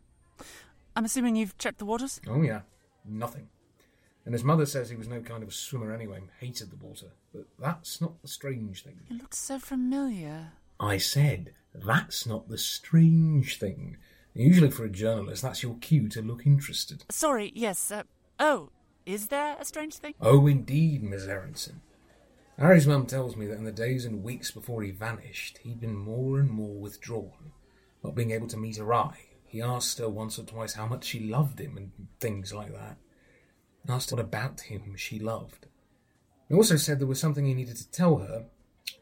I'm 0.96 1.04
assuming 1.04 1.36
you've 1.36 1.56
checked 1.58 1.78
the 1.78 1.84
waters? 1.84 2.20
Oh, 2.28 2.42
yeah, 2.42 2.60
nothing. 3.04 3.48
And 4.24 4.34
his 4.34 4.44
mother 4.44 4.66
says 4.66 4.90
he 4.90 4.96
was 4.96 5.08
no 5.08 5.20
kind 5.20 5.42
of 5.42 5.48
a 5.48 5.52
swimmer 5.52 5.92
anyway, 5.92 6.18
and 6.18 6.28
hated 6.40 6.70
the 6.70 6.84
water. 6.84 7.06
But 7.32 7.46
that's 7.58 8.00
not 8.00 8.20
the 8.20 8.28
strange 8.28 8.84
thing. 8.84 9.00
It 9.08 9.16
looks 9.16 9.38
so 9.38 9.58
familiar. 9.58 10.52
I 10.78 10.98
said, 10.98 11.52
that's 11.74 12.26
not 12.26 12.48
the 12.48 12.58
strange 12.58 13.58
thing. 13.58 13.96
Usually 14.34 14.70
for 14.70 14.84
a 14.84 14.90
journalist, 14.90 15.42
that's 15.42 15.62
your 15.62 15.76
cue 15.80 16.08
to 16.08 16.22
look 16.22 16.46
interested. 16.46 17.04
Sorry, 17.10 17.50
yes. 17.54 17.90
Uh, 17.90 18.02
oh, 18.38 18.70
is 19.12 19.26
there 19.26 19.56
a 19.58 19.64
strange 19.64 19.96
thing? 19.96 20.14
Oh, 20.20 20.46
indeed, 20.46 21.02
Miss 21.02 21.26
Aronson. 21.26 21.80
Harry's 22.58 22.86
mum 22.86 23.06
tells 23.06 23.36
me 23.36 23.46
that 23.46 23.56
in 23.56 23.64
the 23.64 23.72
days 23.72 24.04
and 24.04 24.22
weeks 24.22 24.50
before 24.50 24.82
he 24.82 24.90
vanished, 24.90 25.58
he'd 25.62 25.80
been 25.80 25.96
more 25.96 26.38
and 26.38 26.50
more 26.50 26.74
withdrawn, 26.74 27.52
not 28.04 28.14
being 28.14 28.30
able 28.30 28.46
to 28.48 28.56
meet 28.56 28.76
her 28.76 28.92
eye. 28.92 29.26
He 29.46 29.60
asked 29.60 29.98
her 29.98 30.08
once 30.08 30.38
or 30.38 30.44
twice 30.44 30.74
how 30.74 30.86
much 30.86 31.04
she 31.04 31.20
loved 31.20 31.58
him 31.58 31.76
and 31.76 31.90
things 32.20 32.54
like 32.54 32.72
that. 32.72 32.98
Asked 33.88 34.12
what 34.12 34.20
about 34.20 34.60
him 34.60 34.94
she 34.96 35.18
loved. 35.18 35.66
He 36.48 36.54
also 36.54 36.76
said 36.76 37.00
there 37.00 37.06
was 37.06 37.18
something 37.18 37.46
he 37.46 37.54
needed 37.54 37.76
to 37.76 37.90
tell 37.90 38.18
her, 38.18 38.44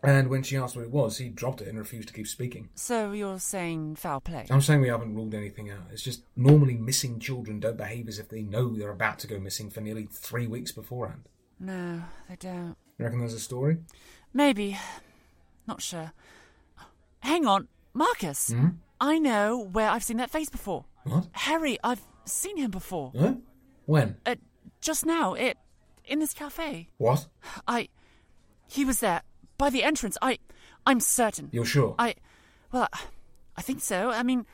and 0.02 0.28
when 0.28 0.42
she 0.42 0.56
asked 0.56 0.76
what 0.76 0.84
it 0.84 0.90
was, 0.90 1.18
he 1.18 1.28
dropped 1.28 1.60
it 1.60 1.68
and 1.68 1.78
refused 1.78 2.08
to 2.08 2.14
keep 2.14 2.26
speaking. 2.26 2.68
So 2.74 3.12
you're 3.12 3.38
saying 3.38 3.96
foul 3.96 4.20
play? 4.20 4.46
I'm 4.50 4.60
saying 4.60 4.80
we 4.80 4.88
haven't 4.88 5.14
ruled 5.14 5.34
anything 5.34 5.70
out. 5.70 5.84
It's 5.92 6.02
just 6.02 6.22
normally 6.36 6.74
missing 6.74 7.18
children 7.18 7.60
don't 7.60 7.76
behave 7.76 8.08
as 8.08 8.18
if 8.18 8.28
they 8.28 8.42
know 8.42 8.74
they're 8.74 8.90
about 8.90 9.18
to 9.20 9.26
go 9.26 9.38
missing 9.38 9.70
for 9.70 9.80
nearly 9.80 10.08
three 10.10 10.46
weeks 10.46 10.72
beforehand. 10.72 11.28
No, 11.60 12.02
they 12.28 12.36
don't. 12.36 12.76
You 12.98 13.04
reckon 13.04 13.20
there's 13.20 13.34
a 13.34 13.40
story? 13.40 13.78
Maybe. 14.32 14.78
Not 15.66 15.82
sure. 15.82 16.12
Hang 17.20 17.46
on, 17.46 17.68
Marcus. 17.94 18.52
Hmm? 18.52 18.68
I 19.00 19.18
know 19.18 19.58
where 19.58 19.90
I've 19.90 20.04
seen 20.04 20.16
that 20.18 20.30
face 20.30 20.48
before. 20.48 20.84
What? 21.04 21.28
Harry, 21.32 21.78
I've 21.82 22.02
seen 22.24 22.56
him 22.56 22.70
before. 22.70 23.12
Huh? 23.18 23.34
When? 23.86 24.16
Uh, 24.26 24.36
just 24.80 25.06
now, 25.06 25.34
it 25.34 25.56
in 26.04 26.18
this 26.18 26.32
cafe. 26.32 26.88
What? 26.98 27.26
I, 27.66 27.88
he 28.66 28.84
was 28.84 29.00
there 29.00 29.22
by 29.58 29.68
the 29.70 29.82
entrance. 29.82 30.16
I, 30.22 30.38
I'm 30.86 31.00
certain. 31.00 31.50
You're 31.52 31.64
sure? 31.64 31.94
I, 31.98 32.14
well, 32.72 32.88
I 33.56 33.62
think 33.62 33.80
so. 33.82 34.10
I 34.10 34.22
mean, 34.22 34.46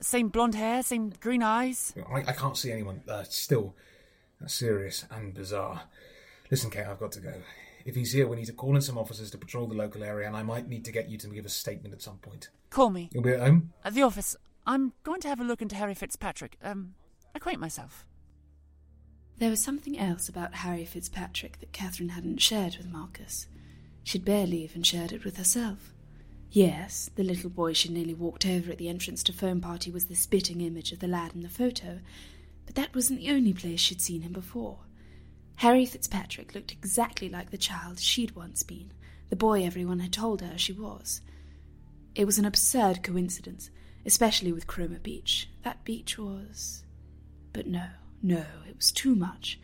same 0.00 0.28
blonde 0.28 0.54
hair, 0.54 0.82
same 0.82 1.12
green 1.20 1.42
eyes. 1.42 1.92
I, 2.12 2.18
I 2.20 2.32
can't 2.32 2.56
see 2.56 2.70
anyone. 2.70 3.02
Uh, 3.08 3.24
still, 3.24 3.74
that's 4.40 4.54
serious 4.54 5.06
and 5.10 5.34
bizarre. 5.34 5.82
Listen, 6.50 6.70
Kate, 6.70 6.86
I've 6.86 7.00
got 7.00 7.12
to 7.12 7.20
go. 7.20 7.34
If 7.84 7.94
he's 7.94 8.12
here, 8.12 8.28
we 8.28 8.36
need 8.36 8.46
to 8.46 8.52
call 8.52 8.76
in 8.76 8.82
some 8.82 8.98
officers 8.98 9.30
to 9.30 9.38
patrol 9.38 9.66
the 9.66 9.74
local 9.74 10.04
area, 10.04 10.26
and 10.26 10.36
I 10.36 10.42
might 10.42 10.68
need 10.68 10.84
to 10.84 10.92
get 10.92 11.08
you 11.08 11.16
to 11.18 11.28
give 11.28 11.46
a 11.46 11.48
statement 11.48 11.94
at 11.94 12.02
some 12.02 12.18
point. 12.18 12.50
Call 12.68 12.90
me 12.90 13.08
You'll 13.12 13.22
be 13.22 13.32
at 13.32 13.40
home? 13.40 13.72
at 13.84 13.94
the 13.94 14.02
office. 14.02 14.36
I'm 14.66 14.92
going 15.02 15.20
to 15.22 15.28
have 15.28 15.40
a 15.40 15.44
look 15.44 15.62
into 15.62 15.76
Harry 15.76 15.94
Fitzpatrick. 15.94 16.56
Um, 16.62 16.94
acquaint 17.34 17.58
myself. 17.60 18.04
There 19.38 19.48
was 19.48 19.62
something 19.62 19.98
else 19.98 20.28
about 20.28 20.56
Harry 20.56 20.84
Fitzpatrick 20.84 21.60
that 21.60 21.72
Catherine 21.72 22.10
hadn't 22.10 22.42
shared 22.42 22.76
with 22.76 22.86
Marcus. 22.86 23.46
She'd 24.02 24.24
barely 24.24 24.64
even 24.64 24.82
shared 24.82 25.12
it 25.12 25.24
with 25.24 25.36
herself. 25.36 25.92
Yes, 26.50 27.10
the 27.14 27.22
little 27.22 27.50
boy 27.50 27.74
she'd 27.74 27.92
nearly 27.92 28.14
walked 28.14 28.44
over 28.44 28.72
at 28.72 28.78
the 28.78 28.88
entrance 28.88 29.22
to 29.24 29.32
Foam 29.32 29.60
Party 29.60 29.90
was 29.90 30.06
the 30.06 30.16
spitting 30.16 30.60
image 30.60 30.90
of 30.90 30.98
the 30.98 31.06
lad 31.06 31.32
in 31.34 31.42
the 31.42 31.48
photo, 31.48 32.00
but 32.66 32.74
that 32.74 32.94
wasn't 32.94 33.20
the 33.20 33.30
only 33.30 33.52
place 33.52 33.78
she'd 33.78 34.00
seen 34.00 34.22
him 34.22 34.32
before. 34.32 34.78
Harry 35.56 35.86
Fitzpatrick 35.86 36.54
looked 36.54 36.72
exactly 36.72 37.28
like 37.28 37.50
the 37.50 37.58
child 37.58 38.00
she'd 38.00 38.34
once 38.34 38.62
been, 38.62 38.92
the 39.28 39.36
boy 39.36 39.64
everyone 39.64 40.00
had 40.00 40.12
told 40.12 40.40
her 40.40 40.58
she 40.58 40.72
was. 40.72 41.20
It 42.16 42.24
was 42.24 42.38
an 42.38 42.44
absurd 42.44 43.04
coincidence, 43.04 43.70
especially 44.04 44.52
with 44.52 44.66
Cromer 44.66 44.98
Beach. 44.98 45.48
That 45.62 45.84
beach 45.84 46.18
was. 46.18 46.82
But 47.52 47.68
no, 47.68 47.86
no, 48.22 48.44
it 48.68 48.76
was 48.76 48.90
too 48.90 49.14
much. 49.14 49.60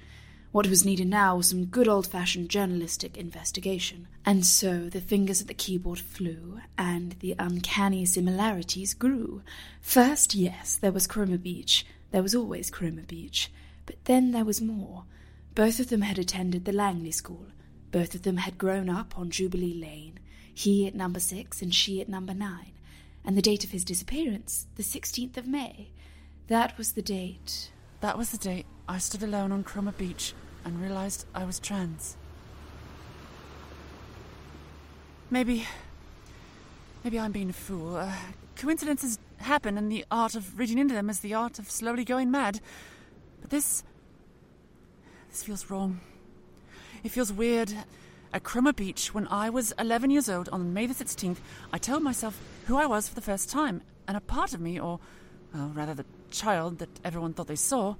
What 0.56 0.68
was 0.68 0.86
needed 0.86 1.08
now 1.08 1.36
was 1.36 1.48
some 1.48 1.66
good 1.66 1.86
old 1.86 2.06
fashioned 2.06 2.48
journalistic 2.48 3.18
investigation. 3.18 4.08
And 4.24 4.46
so 4.46 4.88
the 4.88 5.02
fingers 5.02 5.42
at 5.42 5.48
the 5.48 5.52
keyboard 5.52 5.98
flew, 5.98 6.62
and 6.78 7.12
the 7.20 7.34
uncanny 7.38 8.06
similarities 8.06 8.94
grew. 8.94 9.42
First, 9.82 10.34
yes, 10.34 10.76
there 10.76 10.92
was 10.92 11.06
Cromer 11.06 11.36
Beach. 11.36 11.84
There 12.10 12.22
was 12.22 12.34
always 12.34 12.70
Cromer 12.70 13.02
Beach. 13.02 13.52
But 13.84 14.02
then 14.06 14.30
there 14.30 14.46
was 14.46 14.62
more. 14.62 15.04
Both 15.54 15.78
of 15.78 15.90
them 15.90 16.00
had 16.00 16.18
attended 16.18 16.64
the 16.64 16.72
Langley 16.72 17.10
School. 17.10 17.48
Both 17.92 18.14
of 18.14 18.22
them 18.22 18.38
had 18.38 18.56
grown 18.56 18.88
up 18.88 19.18
on 19.18 19.28
Jubilee 19.28 19.78
Lane, 19.78 20.20
he 20.54 20.86
at 20.86 20.94
number 20.94 21.20
six 21.20 21.60
and 21.60 21.74
she 21.74 22.00
at 22.00 22.08
number 22.08 22.32
nine. 22.32 22.72
And 23.26 23.36
the 23.36 23.42
date 23.42 23.64
of 23.64 23.72
his 23.72 23.84
disappearance, 23.84 24.68
the 24.76 24.82
16th 24.82 25.36
of 25.36 25.46
May. 25.46 25.90
That 26.46 26.78
was 26.78 26.92
the 26.92 27.02
date. 27.02 27.72
That 28.00 28.16
was 28.16 28.30
the 28.30 28.38
date 28.38 28.64
I 28.88 28.96
stood 28.96 29.22
alone 29.22 29.52
on 29.52 29.62
Cromer 29.62 29.92
Beach 29.92 30.32
and 30.66 30.82
realized 30.82 31.24
I 31.32 31.44
was 31.44 31.60
trans. 31.60 32.16
Maybe. 35.30 35.64
Maybe 37.04 37.20
I'm 37.20 37.30
being 37.30 37.50
a 37.50 37.54
fool. 37.54 37.96
Uh, 37.96 38.12
coincidences 38.56 39.20
happen, 39.38 39.78
and 39.78 39.90
the 39.90 40.04
art 40.10 40.34
of 40.34 40.58
reading 40.58 40.78
into 40.78 40.92
them 40.92 41.08
is 41.08 41.20
the 41.20 41.34
art 41.34 41.60
of 41.60 41.70
slowly 41.70 42.04
going 42.04 42.32
mad. 42.32 42.60
But 43.40 43.50
this. 43.50 43.84
This 45.30 45.44
feels 45.44 45.70
wrong. 45.70 46.00
It 47.04 47.10
feels 47.10 47.32
weird. 47.32 47.72
At 48.34 48.42
Cromer 48.42 48.72
Beach, 48.72 49.14
when 49.14 49.28
I 49.28 49.48
was 49.48 49.72
11 49.78 50.10
years 50.10 50.28
old 50.28 50.48
on 50.48 50.74
May 50.74 50.86
the 50.86 50.94
16th, 50.94 51.38
I 51.72 51.78
told 51.78 52.02
myself 52.02 52.38
who 52.66 52.76
I 52.76 52.86
was 52.86 53.08
for 53.08 53.14
the 53.14 53.20
first 53.20 53.48
time, 53.48 53.82
and 54.08 54.16
a 54.16 54.20
part 54.20 54.52
of 54.52 54.60
me, 54.60 54.80
or 54.80 54.98
well, 55.54 55.70
rather 55.74 55.94
the 55.94 56.04
child 56.32 56.78
that 56.78 56.88
everyone 57.04 57.34
thought 57.34 57.46
they 57.46 57.54
saw, 57.54 57.94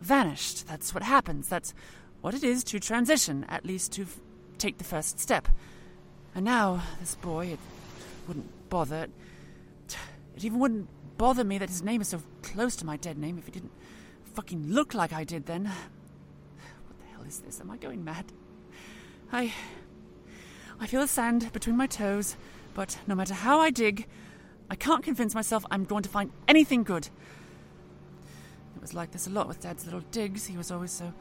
vanished. 0.00 0.66
That's 0.66 0.94
what 0.94 1.02
happens. 1.02 1.48
That's 1.48 1.74
what 2.20 2.34
it 2.34 2.44
is 2.44 2.64
to 2.64 2.80
transition, 2.80 3.44
at 3.48 3.64
least 3.64 3.92
to 3.92 4.02
f- 4.02 4.18
take 4.58 4.78
the 4.78 4.84
first 4.84 5.18
step. 5.20 5.48
And 6.34 6.44
now, 6.44 6.82
this 7.00 7.14
boy, 7.16 7.46
it 7.46 7.58
wouldn't 8.26 8.68
bother. 8.68 9.08
It 10.36 10.44
even 10.44 10.58
wouldn't 10.58 10.88
bother 11.16 11.44
me 11.44 11.58
that 11.58 11.68
his 11.68 11.82
name 11.82 12.00
is 12.00 12.08
so 12.08 12.22
close 12.42 12.76
to 12.76 12.86
my 12.86 12.96
dead 12.96 13.18
name 13.18 13.38
if 13.38 13.46
he 13.46 13.52
didn't 13.52 13.72
fucking 14.34 14.70
look 14.70 14.94
like 14.94 15.12
I 15.12 15.24
did 15.24 15.46
then. 15.46 15.64
What 15.64 16.98
the 16.98 17.06
hell 17.12 17.22
is 17.26 17.40
this? 17.40 17.60
Am 17.60 17.70
I 17.70 17.76
going 17.76 18.04
mad? 18.04 18.26
I. 19.32 19.52
I 20.80 20.86
feel 20.86 21.00
the 21.00 21.08
sand 21.08 21.52
between 21.52 21.76
my 21.76 21.88
toes, 21.88 22.36
but 22.72 22.98
no 23.08 23.16
matter 23.16 23.34
how 23.34 23.58
I 23.58 23.70
dig, 23.70 24.06
I 24.70 24.76
can't 24.76 25.02
convince 25.02 25.34
myself 25.34 25.64
I'm 25.70 25.84
going 25.84 26.04
to 26.04 26.08
find 26.08 26.30
anything 26.46 26.84
good. 26.84 27.08
Was 28.88 28.94
like 28.94 29.10
this 29.10 29.26
a 29.26 29.30
lot 29.30 29.46
with 29.48 29.60
Dad's 29.60 29.84
little 29.84 30.00
digs. 30.12 30.46
He 30.46 30.56
was 30.56 30.70
always 30.70 30.92
so 30.92 31.12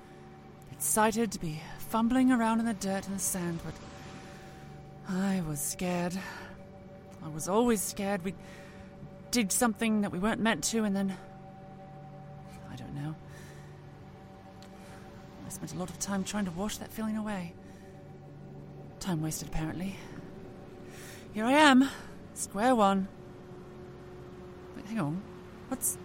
excited 0.71 1.33
to 1.33 1.39
be 1.39 1.59
fumbling 1.89 2.31
around 2.31 2.61
in 2.61 2.65
the 2.65 2.73
dirt 2.73 3.05
and 3.07 3.13
the 3.17 3.19
sand, 3.19 3.59
but 3.65 3.73
I 5.13 5.41
was 5.45 5.59
scared. 5.59 6.17
I 7.21 7.27
was 7.27 7.49
always 7.49 7.81
scared 7.81 8.23
we 8.23 8.35
did 9.31 9.51
something 9.51 9.99
that 9.99 10.13
we 10.13 10.17
weren't 10.17 10.39
meant 10.39 10.63
to, 10.65 10.85
and 10.85 10.95
then. 10.95 11.17
I 12.71 12.77
don't 12.77 12.95
know. 12.95 13.13
I 15.45 15.49
spent 15.49 15.73
a 15.73 15.77
lot 15.77 15.89
of 15.89 15.99
time 15.99 16.23
trying 16.23 16.45
to 16.45 16.51
wash 16.51 16.77
that 16.77 16.93
feeling 16.93 17.17
away. 17.17 17.53
Time 19.01 19.21
wasted, 19.21 19.49
apparently. 19.49 19.97
Here 21.33 21.43
I 21.43 21.51
am, 21.51 21.89
square 22.33 22.75
one. 22.75 23.09
Wait, 24.77 24.85
hang 24.85 24.99
on. 24.99 25.21
What's. 25.67 25.97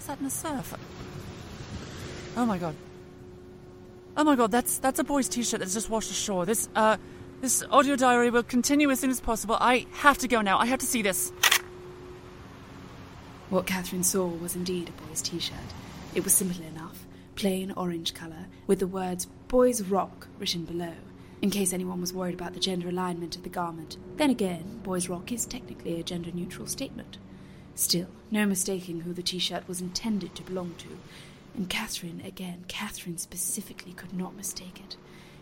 What's 0.00 0.08
that 0.08 0.18
in 0.18 0.24
the 0.24 0.30
surf? 0.30 0.74
Oh 2.34 2.46
my 2.46 2.56
god. 2.56 2.74
Oh 4.16 4.24
my 4.24 4.34
god, 4.34 4.50
that's 4.50 4.78
that's 4.78 4.98
a 4.98 5.04
boy's 5.04 5.28
t-shirt 5.28 5.60
that's 5.60 5.74
just 5.74 5.90
washed 5.90 6.10
ashore. 6.10 6.46
This 6.46 6.70
uh 6.74 6.96
this 7.42 7.62
audio 7.70 7.96
diary 7.96 8.30
will 8.30 8.42
continue 8.42 8.90
as 8.90 8.98
soon 8.98 9.10
as 9.10 9.20
possible. 9.20 9.58
I 9.60 9.84
have 9.92 10.16
to 10.16 10.26
go 10.26 10.40
now. 10.40 10.56
I 10.56 10.64
have 10.64 10.78
to 10.78 10.86
see 10.86 11.02
this. 11.02 11.30
What 13.50 13.66
Catherine 13.66 14.02
saw 14.02 14.26
was 14.26 14.56
indeed 14.56 14.88
a 14.88 14.92
boy's 15.02 15.20
t 15.20 15.38
shirt. 15.38 15.58
It 16.14 16.24
was 16.24 16.32
simple 16.32 16.64
enough, 16.64 17.04
plain 17.34 17.70
orange 17.72 18.14
colour, 18.14 18.46
with 18.66 18.78
the 18.78 18.86
words 18.86 19.26
Boys 19.48 19.82
Rock 19.82 20.28
written 20.38 20.64
below, 20.64 20.94
in 21.42 21.50
case 21.50 21.74
anyone 21.74 22.00
was 22.00 22.14
worried 22.14 22.32
about 22.40 22.54
the 22.54 22.60
gender 22.60 22.88
alignment 22.88 23.36
of 23.36 23.42
the 23.42 23.50
garment. 23.50 23.98
Then 24.16 24.30
again, 24.30 24.80
Boys 24.82 25.10
Rock 25.10 25.30
is 25.30 25.44
technically 25.44 26.00
a 26.00 26.02
gender 26.02 26.30
neutral 26.32 26.66
statement. 26.66 27.18
Still, 27.80 28.08
no 28.30 28.44
mistaking 28.44 29.00
who 29.00 29.14
the 29.14 29.22
t 29.22 29.38
shirt 29.38 29.66
was 29.66 29.80
intended 29.80 30.34
to 30.34 30.42
belong 30.42 30.74
to. 30.76 30.98
And 31.56 31.66
Catherine, 31.66 32.20
again, 32.22 32.66
Catherine 32.68 33.16
specifically 33.16 33.94
could 33.94 34.12
not 34.12 34.36
mistake 34.36 34.78
it. 34.84 34.98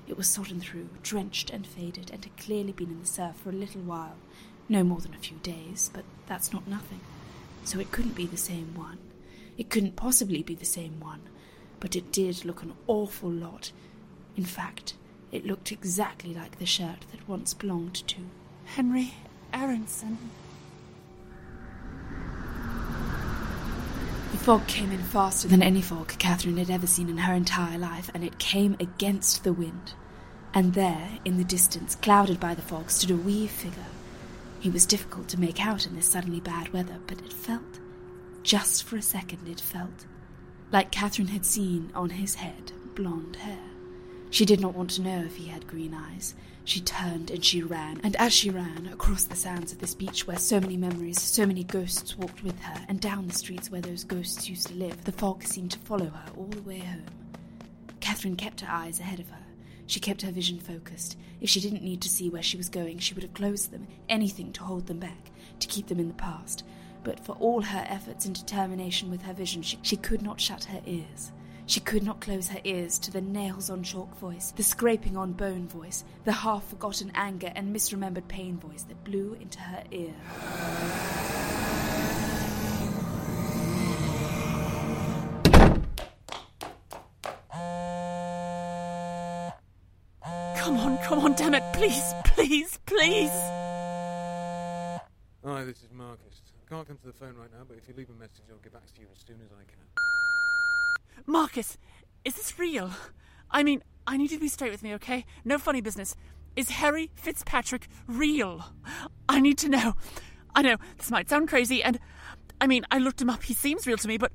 It 0.07 0.17
was 0.17 0.29
sodden 0.29 0.61
through, 0.61 0.89
drenched 1.03 1.51
and 1.51 1.67
faded, 1.67 2.13
and 2.13 2.25
had 2.25 2.37
clearly 2.37 2.71
been 2.71 2.91
in 2.91 3.01
the 3.01 3.07
surf 3.07 3.35
for 3.35 3.49
a 3.49 3.53
little 3.53 3.81
while. 3.81 4.15
No 4.69 4.85
more 4.85 5.01
than 5.01 5.15
a 5.15 5.19
few 5.19 5.39
days, 5.39 5.91
but 5.93 6.05
that's 6.29 6.53
not 6.53 6.69
nothing. 6.69 7.01
So 7.65 7.81
it 7.81 7.91
couldn't 7.91 8.15
be 8.15 8.27
the 8.27 8.37
same 8.37 8.73
one. 8.77 8.99
It 9.57 9.69
couldn't 9.69 9.97
possibly 9.97 10.45
be 10.45 10.55
the 10.55 10.65
same 10.65 11.01
one. 11.01 11.23
But 11.81 11.97
it 11.97 12.13
did 12.13 12.45
look 12.45 12.63
an 12.63 12.75
awful 12.87 13.31
lot. 13.31 13.73
In 14.37 14.45
fact, 14.45 14.95
it 15.33 15.45
looked 15.45 15.73
exactly 15.73 16.35
like 16.35 16.61
the 16.61 16.67
shirt 16.67 17.05
that 17.11 17.29
once 17.29 17.53
belonged 17.53 18.07
to 18.07 18.19
Henry 18.65 19.15
Aronson. 19.53 20.19
The 24.31 24.37
fog 24.37 24.67
came 24.67 24.93
in 24.93 25.03
faster 25.03 25.49
than 25.49 25.63
any 25.63 25.81
fog 25.81 26.09
Catherine 26.19 26.59
had 26.59 26.71
ever 26.71 26.87
seen 26.87 27.09
in 27.09 27.19
her 27.19 27.33
entire 27.33 27.79
life, 27.79 28.11
and 28.13 28.23
it 28.23 28.39
came 28.39 28.77
against 28.79 29.43
the 29.43 29.55
wind. 29.55 29.95
And 30.53 30.75
there, 30.75 31.19
in 31.25 31.39
the 31.39 31.45
distance, 31.45 31.95
clouded 31.95 32.39
by 32.39 32.55
the 32.55 32.63
fog, 32.63 32.91
stood 32.91 33.11
a 33.11 33.17
wee 33.17 33.47
figure. 33.47 33.87
He 34.61 34.69
was 34.69 34.85
difficult 34.85 35.29
to 35.29 35.41
make 35.41 35.65
out 35.65 35.87
in 35.87 35.95
this 35.95 36.07
suddenly 36.07 36.41
bad 36.41 36.73
weather, 36.75 36.99
but 37.07 37.21
it 37.21 37.33
felt, 37.33 37.81
just 38.43 38.85
for 38.85 38.97
a 38.97 39.03
second, 39.03 39.49
it 39.49 39.61
felt 39.61 40.05
like 40.73 40.91
Catherine 40.91 41.29
had 41.29 41.47
seen 41.47 41.91
on 41.95 42.11
his 42.11 42.35
head 42.35 42.73
blonde 42.95 43.37
hair. 43.37 43.65
She 44.31 44.45
did 44.45 44.61
not 44.61 44.75
want 44.75 44.91
to 44.91 45.03
know 45.03 45.21
if 45.25 45.37
he 45.37 45.47
had 45.47 45.67
green 45.67 45.95
eyes. 45.95 46.35
She 46.69 46.83
turned 46.83 47.31
and 47.31 47.43
she 47.43 47.63
ran, 47.63 47.99
and 48.05 48.15
as 48.17 48.35
she 48.35 48.51
ran, 48.51 48.91
across 48.93 49.25
the 49.25 49.35
sands 49.35 49.73
of 49.73 49.79
this 49.79 49.95
beach 49.95 50.27
where 50.27 50.37
so 50.37 50.61
many 50.61 50.77
memories, 50.77 51.19
so 51.19 51.47
many 51.47 51.65
ghosts 51.65 52.19
walked 52.19 52.43
with 52.43 52.61
her, 52.61 52.85
and 52.89 53.01
down 53.01 53.27
the 53.27 53.33
streets 53.33 53.71
where 53.71 53.81
those 53.81 54.05
ghosts 54.05 54.51
used 54.51 54.67
to 54.67 54.75
live, 54.75 55.05
the 55.05 55.13
fog 55.13 55.43
seemed 55.43 55.71
to 55.71 55.79
follow 55.79 56.11
her 56.11 56.25
all 56.37 56.45
the 56.45 56.61
way 56.61 56.81
home. 56.81 57.07
Catherine 58.01 58.37
kept 58.37 58.61
her 58.61 58.71
eyes 58.71 59.01
ahead 59.01 59.19
of 59.19 59.31
her. 59.31 59.47
She 59.87 59.99
kept 59.99 60.21
her 60.21 60.31
vision 60.31 60.61
focused. 60.61 61.17
If 61.41 61.49
she 61.49 61.59
didn't 61.59 61.83
need 61.83 62.03
to 62.03 62.09
see 62.11 62.29
where 62.29 62.43
she 62.43 62.59
was 62.59 62.69
going, 62.69 62.99
she 62.99 63.15
would 63.15 63.23
have 63.23 63.33
closed 63.33 63.71
them, 63.71 63.87
anything 64.11 64.53
to 64.53 64.63
hold 64.63 64.89
them 64.89 64.99
back, 64.99 65.31
to 65.61 65.69
keep 65.69 65.87
them 65.87 65.99
in 65.99 66.09
the 66.09 66.15
past. 66.15 66.65
But 67.03 67.19
for 67.19 67.33
all 67.37 67.63
her 67.63 67.87
efforts 67.89 68.27
and 68.27 68.35
determination 68.35 69.11
with 69.11 69.23
her 69.23 69.33
vision, 69.33 69.63
she, 69.63 69.79
she 69.81 69.97
could 69.97 70.21
not 70.21 70.39
shut 70.39 70.65
her 70.65 70.83
ears. 70.85 71.33
She 71.69 71.81
could 71.81 72.03
not 72.03 72.23
close 72.23 72.49
her 72.49 72.61
ears 72.65 72.99
to 73.01 73.11
the 73.11 73.21
nails 73.21 73.69
on 73.69 73.83
chalk 73.83 74.17
voice, 74.17 74.55
the 74.57 74.63
scraping 74.63 75.19
on 75.19 75.35
bone 75.35 75.69
voice, 75.69 76.03
the 76.25 76.33
half 76.33 76.67
forgotten 76.67 77.13
anger 77.15 77.53
and 77.55 77.77
misremembered 77.77 78.27
pain 78.27 78.57
voice 78.57 78.85
that 78.85 79.05
blew 79.05 79.37
into 79.39 79.61
her 79.61 79.85
ear. 79.91 80.15
Come 90.57 90.79
on, 90.79 90.97
come 91.05 91.19
on, 91.19 91.35
damn 91.35 91.53
it. 91.53 91.63
Please, 91.75 92.15
please, 92.25 92.79
please. 92.87 93.29
Hi, 95.45 95.65
this 95.67 95.83
is 95.83 95.91
Marcus. 95.93 96.41
I 96.67 96.71
can't 96.71 96.89
come 96.89 96.97
to 96.97 97.07
the 97.07 97.13
phone 97.13 97.35
right 97.37 97.53
now, 97.53 97.65
but 97.69 97.77
if 97.77 97.87
you 97.89 97.95
leave 97.95 98.09
a 98.09 98.15
message, 98.15 98.45
I'll 98.51 98.57
get 98.57 98.73
back 98.73 98.87
to 98.95 99.01
you 99.03 99.07
as 99.15 99.23
soon 99.27 99.37
as 99.45 99.53
I 99.53 99.65
can. 99.71 99.88
Marcus, 101.27 101.79
is 102.25 102.35
this 102.35 102.59
real? 102.59 102.91
I 103.51 103.63
mean, 103.63 103.83
I 104.07 104.17
need 104.17 104.31
you 104.31 104.39
to 104.39 104.41
be 104.41 104.49
straight 104.49 104.71
with 104.71 104.83
me, 104.83 104.95
okay? 104.95 105.25
No 105.45 105.59
funny 105.59 105.81
business. 105.81 106.15
Is 106.57 106.71
Harry 106.71 107.11
Fitzpatrick 107.15 107.89
real? 108.07 108.65
I 109.29 109.41
need 109.41 109.59
to 109.59 109.69
know. 109.69 109.95
I 110.55 110.63
know, 110.63 110.77
this 110.97 111.11
might 111.11 111.29
sound 111.29 111.49
crazy, 111.49 111.83
and 111.83 111.99
I 112.61 112.67
mean, 112.67 112.85
I 112.91 112.99
looked 112.99 113.21
him 113.23 113.31
up. 113.31 113.43
He 113.43 113.55
seems 113.55 113.87
real 113.87 113.99
to 113.99 114.09
me, 114.09 114.19
but 114.19 114.33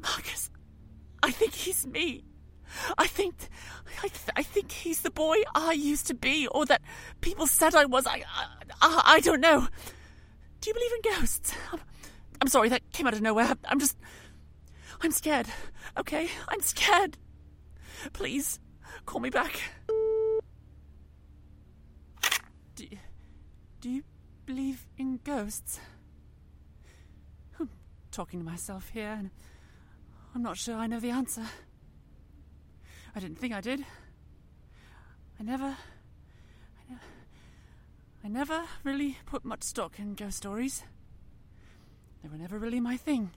Marcus, 0.00 0.50
I 1.22 1.30
think 1.30 1.54
he's 1.54 1.86
me. 1.86 2.24
I 2.98 3.06
think, 3.06 3.34
I, 3.98 4.08
th- 4.08 4.30
I 4.36 4.42
think 4.42 4.72
he's 4.72 5.00
the 5.00 5.10
boy 5.10 5.36
I 5.54 5.72
used 5.72 6.06
to 6.08 6.14
be, 6.14 6.46
or 6.48 6.66
that 6.66 6.82
people 7.20 7.46
said 7.46 7.74
I 7.74 7.86
was. 7.86 8.06
I, 8.06 8.24
I, 8.82 9.02
I 9.04 9.20
don't 9.20 9.40
know. 9.40 9.68
Do 10.60 10.70
you 10.70 10.74
believe 10.74 10.92
in 10.92 11.12
ghosts? 11.12 11.54
I'm, 11.72 11.80
I'm 12.42 12.48
sorry, 12.48 12.68
that 12.68 12.92
came 12.92 13.06
out 13.06 13.14
of 13.14 13.22
nowhere. 13.22 13.56
I'm 13.64 13.80
just, 13.80 13.96
I'm 15.00 15.12
scared. 15.12 15.46
Okay, 15.96 16.28
I'm 16.48 16.60
scared. 16.60 17.16
Please, 18.12 18.58
call 19.06 19.20
me 19.20 19.30
back. 19.30 19.60
Do, 22.74 22.86
do 23.80 23.90
you 23.90 24.02
believe 24.46 24.86
in 24.96 25.20
ghosts? 25.24 25.80
I'm 27.58 27.70
talking 28.10 28.40
to 28.40 28.44
myself 28.44 28.88
here, 28.90 29.14
and 29.18 29.30
I'm 30.34 30.42
not 30.42 30.56
sure 30.56 30.76
I 30.76 30.86
know 30.86 31.00
the 31.00 31.10
answer. 31.10 31.44
I 33.14 33.20
didn't 33.20 33.38
think 33.38 33.54
I 33.54 33.60
did. 33.60 33.84
I 35.40 35.42
never. 35.42 35.64
I, 35.64 36.92
ne- 36.92 37.00
I 38.24 38.28
never 38.28 38.64
really 38.84 39.18
put 39.26 39.44
much 39.44 39.62
stock 39.62 39.98
in 39.98 40.14
ghost 40.14 40.38
stories. 40.38 40.82
They 42.22 42.28
were 42.28 42.38
never 42.38 42.58
really 42.58 42.80
my 42.80 42.96
thing. 42.96 43.30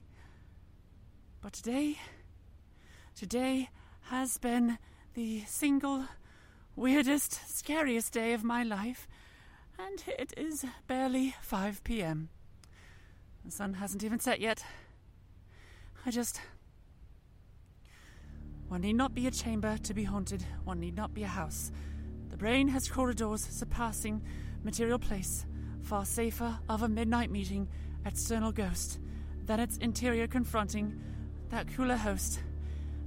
But 1.42 1.54
today. 1.54 1.98
Today 3.16 3.68
has 4.02 4.38
been 4.38 4.78
the 5.14 5.40
single 5.40 6.04
weirdest, 6.76 7.40
scariest 7.52 8.12
day 8.12 8.32
of 8.32 8.44
my 8.44 8.62
life, 8.62 9.08
and 9.76 10.04
it 10.06 10.32
is 10.36 10.64
barely 10.86 11.34
5 11.42 11.82
pm. 11.82 12.28
The 13.44 13.50
sun 13.50 13.74
hasn't 13.74 14.04
even 14.04 14.20
set 14.20 14.40
yet. 14.40 14.64
I 16.06 16.12
just. 16.12 16.40
One 18.68 18.82
need 18.82 18.94
not 18.94 19.12
be 19.12 19.26
a 19.26 19.32
chamber 19.32 19.76
to 19.78 19.94
be 19.94 20.04
haunted, 20.04 20.46
one 20.62 20.78
need 20.78 20.94
not 20.94 21.12
be 21.12 21.24
a 21.24 21.28
house. 21.28 21.72
The 22.28 22.36
brain 22.36 22.68
has 22.68 22.88
corridors 22.88 23.44
surpassing 23.44 24.22
material 24.62 25.00
place, 25.00 25.44
far 25.82 26.04
safer 26.04 26.56
of 26.68 26.84
a 26.84 26.88
midnight 26.88 27.32
meeting, 27.32 27.68
external 28.06 28.52
ghost, 28.52 29.00
than 29.44 29.58
its 29.58 29.76
interior 29.78 30.28
confronting 30.28 31.00
that 31.52 31.68
cooler 31.76 31.96
host. 31.96 32.40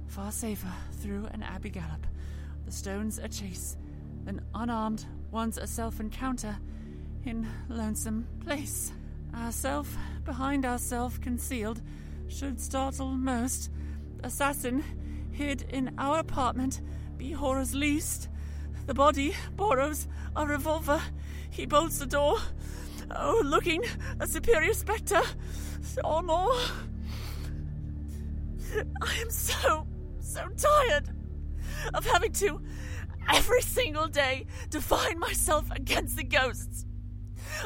Far 0.06 0.30
safer 0.30 0.72
through 1.02 1.26
an 1.32 1.42
abbey 1.42 1.68
gallop, 1.68 2.06
the 2.64 2.70
stones 2.70 3.18
a 3.18 3.28
chase, 3.28 3.76
than 4.24 4.40
unarmed 4.54 5.04
one's 5.32 5.58
a 5.58 5.66
self 5.66 5.98
encounter 5.98 6.56
in 7.24 7.44
lonesome 7.68 8.24
place. 8.44 8.92
Ourself 9.34 9.96
behind 10.24 10.64
ourself 10.64 11.20
concealed 11.20 11.82
should 12.28 12.60
startle 12.60 13.08
most. 13.08 13.68
Assassin 14.22 14.84
hid 15.32 15.62
in 15.70 15.92
our 15.98 16.20
apartment 16.20 16.80
be 17.18 17.32
horror's 17.32 17.74
least. 17.74 18.28
The 18.86 18.94
body 18.94 19.34
borrows 19.56 20.06
a 20.36 20.46
revolver. 20.46 21.02
He 21.50 21.66
bolts 21.66 21.98
the 21.98 22.06
door. 22.06 22.38
Oh, 23.10 23.42
looking 23.44 23.82
a 24.20 24.26
superior 24.28 24.72
spectre. 24.72 25.22
Oh 26.04 26.20
no. 26.20 26.56
I 29.02 29.14
am 29.20 29.30
so, 29.30 29.86
so 30.20 30.48
tired 30.56 31.08
of 31.94 32.06
having 32.06 32.32
to, 32.32 32.60
every 33.32 33.62
single 33.62 34.08
day, 34.08 34.46
define 34.70 35.18
myself 35.18 35.70
against 35.70 36.16
the 36.16 36.24
ghosts. 36.24 36.84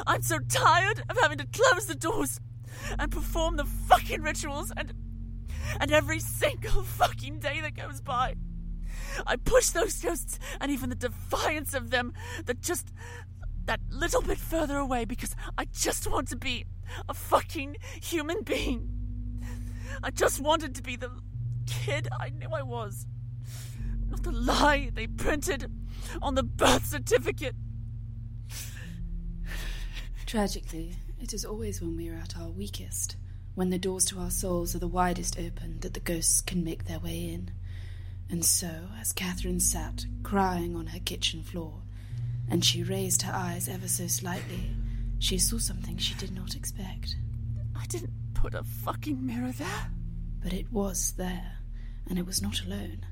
I'm 0.07 0.21
so 0.21 0.39
tired 0.39 1.03
of 1.09 1.17
having 1.17 1.37
to 1.39 1.47
close 1.47 1.85
the 1.85 1.95
doors 1.95 2.39
and 2.97 3.11
perform 3.11 3.57
the 3.57 3.65
fucking 3.65 4.21
rituals 4.21 4.71
and 4.75 4.93
and 5.79 5.91
every 5.91 6.19
single 6.19 6.83
fucking 6.83 7.39
day 7.39 7.61
that 7.61 7.75
goes 7.75 8.01
by. 8.01 8.35
I 9.27 9.35
push 9.35 9.69
those 9.69 10.01
ghosts 10.01 10.39
and 10.59 10.71
even 10.71 10.89
the 10.89 10.95
defiance 10.95 11.73
of 11.73 11.91
them 11.91 12.13
that 12.45 12.61
just 12.61 12.91
that 13.65 13.79
little 13.89 14.21
bit 14.21 14.37
further 14.37 14.77
away 14.77 15.05
because 15.05 15.35
I 15.57 15.65
just 15.65 16.09
want 16.09 16.27
to 16.29 16.35
be 16.35 16.65
a 17.07 17.13
fucking 17.13 17.77
human 18.01 18.41
being. 18.43 19.00
I 20.03 20.11
just 20.11 20.39
wanted 20.39 20.75
to 20.75 20.83
be 20.83 20.95
the 20.95 21.11
kid 21.65 22.07
I 22.19 22.29
knew 22.29 22.49
I 22.49 22.61
was. 22.61 23.05
Not 24.09 24.23
the 24.23 24.31
lie 24.31 24.91
they 24.93 25.07
printed 25.07 25.71
on 26.21 26.35
the 26.35 26.43
birth 26.43 26.85
certificate. 26.85 27.55
Tragically, 30.25 30.95
it 31.21 31.33
is 31.33 31.45
always 31.45 31.81
when 31.81 31.95
we 31.95 32.09
are 32.09 32.15
at 32.15 32.37
our 32.37 32.49
weakest, 32.49 33.15
when 33.55 33.69
the 33.69 33.77
doors 33.77 34.05
to 34.05 34.19
our 34.19 34.31
souls 34.31 34.75
are 34.75 34.79
the 34.79 34.87
widest 34.87 35.37
open, 35.37 35.79
that 35.81 35.93
the 35.93 35.99
ghosts 35.99 36.41
can 36.41 36.63
make 36.63 36.85
their 36.85 36.99
way 36.99 37.29
in. 37.29 37.51
And 38.29 38.45
so, 38.45 38.87
as 38.99 39.11
Catherine 39.11 39.59
sat, 39.59 40.05
crying 40.23 40.75
on 40.75 40.87
her 40.87 40.99
kitchen 40.99 41.43
floor, 41.43 41.81
and 42.49 42.63
she 42.63 42.83
raised 42.83 43.23
her 43.23 43.33
eyes 43.33 43.67
ever 43.67 43.87
so 43.87 44.07
slightly, 44.07 44.71
she 45.19 45.37
saw 45.37 45.57
something 45.57 45.97
she 45.97 46.15
did 46.15 46.33
not 46.33 46.55
expect. 46.55 47.15
I 47.75 47.85
didn't 47.87 48.13
put 48.41 48.55
a 48.55 48.63
fucking 48.63 49.23
mirror 49.23 49.51
there. 49.51 49.91
But 50.41 50.51
it 50.51 50.71
was 50.71 51.11
there, 51.11 51.59
and 52.09 52.17
it 52.17 52.25
was 52.25 52.41
not 52.41 52.63
alone. 52.65 53.05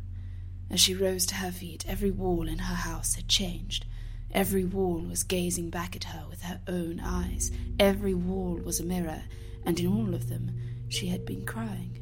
As 0.72 0.80
she 0.80 0.96
rose 0.96 1.28
to 1.28 1.36
her 1.36 1.52
feet, 1.52 1.86
every 1.88 2.10
wall 2.10 2.48
in 2.48 2.58
her 2.58 2.76
house 2.76 3.14
had 3.14 3.28
changed. 3.28 3.86
Every 4.32 4.66
wall 4.66 5.00
was 5.08 5.24
gazing 5.24 5.70
back 5.70 5.96
at 5.96 6.06
her 6.06 6.26
with 6.28 6.42
her 6.42 6.60
own 6.68 7.00
eyes. 7.00 7.52
Every 7.80 8.16
wall 8.16 8.56
was 8.56 8.80
a 8.80 8.84
mirror, 8.84 9.22
and 9.66 9.80
in 9.80 9.86
all 9.86 10.16
of 10.16 10.30
them 10.30 10.52
she 10.88 11.08
had 11.08 11.26
been 11.26 11.46
crying. 11.46 12.00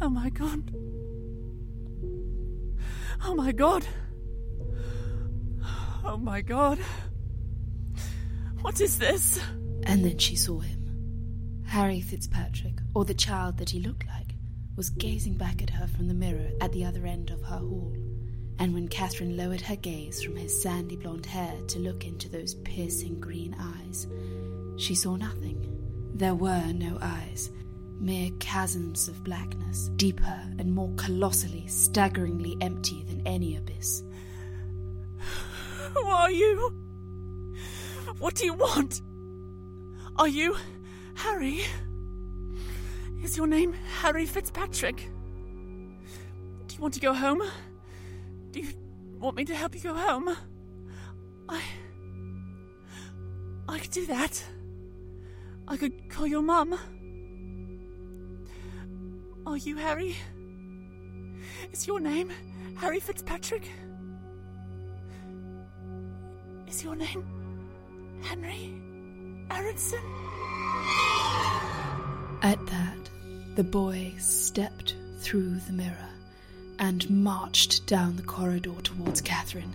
Oh 0.00 0.08
my 0.08 0.30
god. 0.30 0.72
Oh 3.24 3.34
my 3.34 3.52
god. 3.52 3.86
Oh 6.02 6.16
my 6.16 6.40
god. 6.40 6.78
What 8.62 8.80
is 8.80 8.98
this? 8.98 9.38
And 9.82 10.02
then 10.02 10.16
she 10.16 10.34
saw 10.34 10.60
him. 10.60 10.77
Harry 11.68 12.00
Fitzpatrick, 12.00 12.80
or 12.94 13.04
the 13.04 13.12
child 13.12 13.58
that 13.58 13.68
he 13.68 13.78
looked 13.78 14.06
like, 14.06 14.34
was 14.74 14.88
gazing 14.88 15.34
back 15.34 15.62
at 15.62 15.68
her 15.68 15.86
from 15.86 16.08
the 16.08 16.14
mirror 16.14 16.48
at 16.62 16.72
the 16.72 16.82
other 16.82 17.04
end 17.04 17.28
of 17.28 17.42
her 17.42 17.58
hall. 17.58 17.92
And 18.58 18.72
when 18.72 18.88
Catherine 18.88 19.36
lowered 19.36 19.60
her 19.60 19.76
gaze 19.76 20.22
from 20.22 20.34
his 20.34 20.62
sandy 20.62 20.96
blonde 20.96 21.26
hair 21.26 21.54
to 21.68 21.78
look 21.78 22.06
into 22.06 22.30
those 22.30 22.54
piercing 22.54 23.20
green 23.20 23.54
eyes, 23.60 24.06
she 24.78 24.94
saw 24.94 25.16
nothing. 25.16 25.62
There 26.14 26.34
were 26.34 26.72
no 26.72 26.96
eyes, 27.02 27.50
mere 28.00 28.30
chasms 28.40 29.06
of 29.06 29.22
blackness, 29.22 29.90
deeper 29.96 30.40
and 30.58 30.72
more 30.72 30.90
colossally, 30.96 31.66
staggeringly 31.66 32.56
empty 32.62 33.04
than 33.04 33.20
any 33.26 33.56
abyss. 33.56 34.02
Who 35.94 36.06
are 36.06 36.30
you? 36.30 36.72
What 38.20 38.36
do 38.36 38.46
you 38.46 38.54
want? 38.54 39.02
Are 40.16 40.28
you 40.28 40.56
Harry? 41.18 41.62
Is 43.24 43.36
your 43.36 43.48
name 43.48 43.74
Harry 44.00 44.24
Fitzpatrick? 44.24 44.96
Do 46.66 46.74
you 46.74 46.80
want 46.80 46.94
to 46.94 47.00
go 47.00 47.12
home? 47.12 47.42
Do 48.52 48.60
you 48.60 48.68
want 49.18 49.36
me 49.36 49.44
to 49.46 49.54
help 49.54 49.74
you 49.74 49.80
go 49.80 49.94
home? 49.94 50.36
I. 51.48 51.60
I 53.68 53.78
could 53.80 53.90
do 53.90 54.06
that. 54.06 54.44
I 55.66 55.76
could 55.76 56.08
call 56.08 56.26
your 56.26 56.42
mum. 56.42 56.78
Are 59.44 59.56
you 59.56 59.76
Harry? 59.76 60.14
Is 61.72 61.86
your 61.88 61.98
name 61.98 62.30
Harry 62.76 63.00
Fitzpatrick? 63.00 63.68
Is 66.68 66.84
your 66.84 66.94
name 66.94 67.26
Henry 68.22 68.80
Aronson? 69.50 71.07
At 72.42 72.64
that, 72.66 73.10
the 73.56 73.64
boy 73.64 74.14
stepped 74.18 74.94
through 75.18 75.56
the 75.66 75.72
mirror 75.72 76.08
and 76.78 77.08
marched 77.10 77.86
down 77.86 78.14
the 78.14 78.22
corridor 78.22 78.80
towards 78.82 79.20
Catherine. 79.20 79.74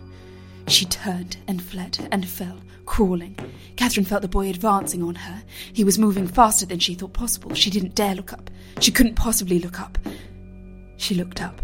She 0.67 0.85
turned 0.85 1.35
and 1.47 1.61
fled 1.61 2.07
and 2.11 2.25
fell, 2.25 2.57
crawling. 2.85 3.37
Catherine 3.75 4.05
felt 4.05 4.21
the 4.21 4.29
boy 4.29 4.49
advancing 4.49 5.03
on 5.03 5.15
her. 5.15 5.43
He 5.73 5.83
was 5.83 5.99
moving 5.99 6.25
faster 6.25 6.65
than 6.65 6.79
she 6.79 6.93
thought 6.93 7.11
possible. 7.11 7.53
She 7.53 7.69
didn't 7.69 7.95
dare 7.95 8.15
look 8.15 8.31
up. 8.31 8.49
She 8.79 8.91
couldn't 8.91 9.15
possibly 9.15 9.59
look 9.59 9.81
up. 9.81 9.97
She 10.95 11.15
looked 11.15 11.41
up, 11.41 11.61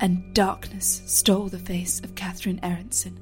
and 0.00 0.34
darkness 0.34 1.02
stole 1.06 1.48
the 1.48 1.58
face 1.58 2.00
of 2.00 2.14
Catherine 2.14 2.60
Aronson, 2.62 3.18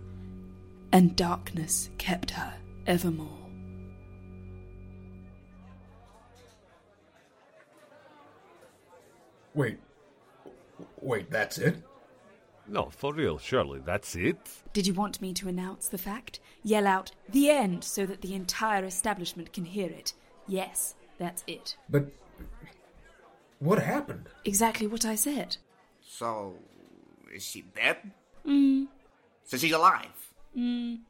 and 0.90 1.14
darkness 1.14 1.90
kept 1.98 2.32
her 2.32 2.54
evermore. 2.88 3.37
Wait. 9.54 9.78
Wait, 11.00 11.30
that's 11.30 11.58
it? 11.58 11.76
No, 12.66 12.90
for 12.90 13.14
real, 13.14 13.38
surely 13.38 13.80
that's 13.84 14.14
it? 14.14 14.38
Did 14.72 14.86
you 14.86 14.92
want 14.92 15.22
me 15.22 15.32
to 15.34 15.48
announce 15.48 15.88
the 15.88 15.98
fact? 15.98 16.38
Yell 16.62 16.86
out, 16.86 17.10
the 17.28 17.50
end, 17.50 17.82
so 17.82 18.04
that 18.04 18.20
the 18.20 18.34
entire 18.34 18.84
establishment 18.84 19.52
can 19.52 19.64
hear 19.64 19.88
it? 19.88 20.12
Yes, 20.46 20.94
that's 21.18 21.44
it. 21.46 21.76
But. 21.88 22.12
What 23.58 23.82
happened? 23.82 24.28
Exactly 24.44 24.86
what 24.86 25.04
I 25.04 25.14
said. 25.14 25.56
So, 26.00 26.54
is 27.34 27.44
she 27.44 27.62
dead? 27.74 27.96
Mm. 28.46 28.86
So 29.44 29.56
she's 29.56 29.72
alive? 29.72 30.32
Mm. 30.56 31.00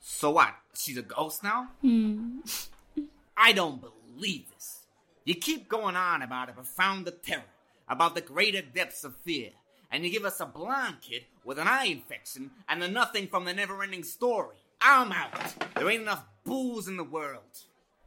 So 0.00 0.32
what? 0.32 0.54
She's 0.74 0.98
a 0.98 1.02
ghost 1.02 1.42
now? 1.44 1.68
Mm. 1.82 2.68
I 3.36 3.52
don't 3.52 3.80
believe 3.80 4.50
this. 4.52 4.86
You 5.24 5.34
keep 5.34 5.68
going 5.68 5.96
on 5.96 6.22
about 6.22 6.48
a 6.48 6.52
profound 6.52 7.10
terror, 7.22 7.42
about 7.92 8.14
the 8.14 8.20
greater 8.22 8.62
depths 8.62 9.04
of 9.04 9.14
fear, 9.18 9.50
and 9.90 10.02
you 10.02 10.10
give 10.10 10.24
us 10.24 10.40
a 10.40 10.46
blonde 10.46 10.96
kid 11.02 11.24
with 11.44 11.58
an 11.58 11.68
eye 11.68 11.84
infection 11.84 12.50
and 12.68 12.80
the 12.80 12.88
nothing 12.88 13.26
from 13.28 13.44
the 13.44 13.52
never 13.52 13.82
ending 13.82 14.02
story. 14.02 14.56
I'm 14.80 15.12
out. 15.12 15.54
There 15.76 15.88
ain't 15.90 16.02
enough 16.02 16.24
booze 16.44 16.88
in 16.88 16.96
the 16.96 17.04
world. 17.04 17.42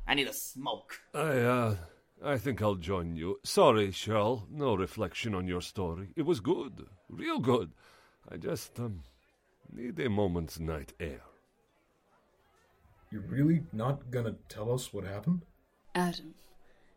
I 0.08 0.16
need 0.16 0.28
a 0.28 0.34
smoke. 0.34 1.00
I, 1.14 1.20
uh, 1.20 1.76
I 2.24 2.38
think 2.38 2.62
I'll 2.62 2.76
join 2.76 3.16
you. 3.16 3.40
Sorry, 3.44 3.92
Shirl, 3.92 4.48
no 4.52 4.76
reflection 4.76 5.36
on 5.36 5.48
your 5.48 5.62
story. 5.62 6.10
It 6.16 6.24
was 6.24 6.40
good, 6.40 6.88
real 7.10 7.40
good. 7.40 7.72
I 8.30 8.38
just, 8.38 8.80
um, 8.80 9.04
need 9.72 10.00
a 10.00 10.10
moment's 10.10 10.60
night 10.60 10.94
air. 11.00 11.22
You're 13.12 13.22
really 13.22 13.64
not 13.72 14.10
gonna 14.10 14.36
tell 14.50 14.74
us 14.74 14.92
what 14.92 15.06
happened? 15.06 15.46
Adam, 15.94 16.34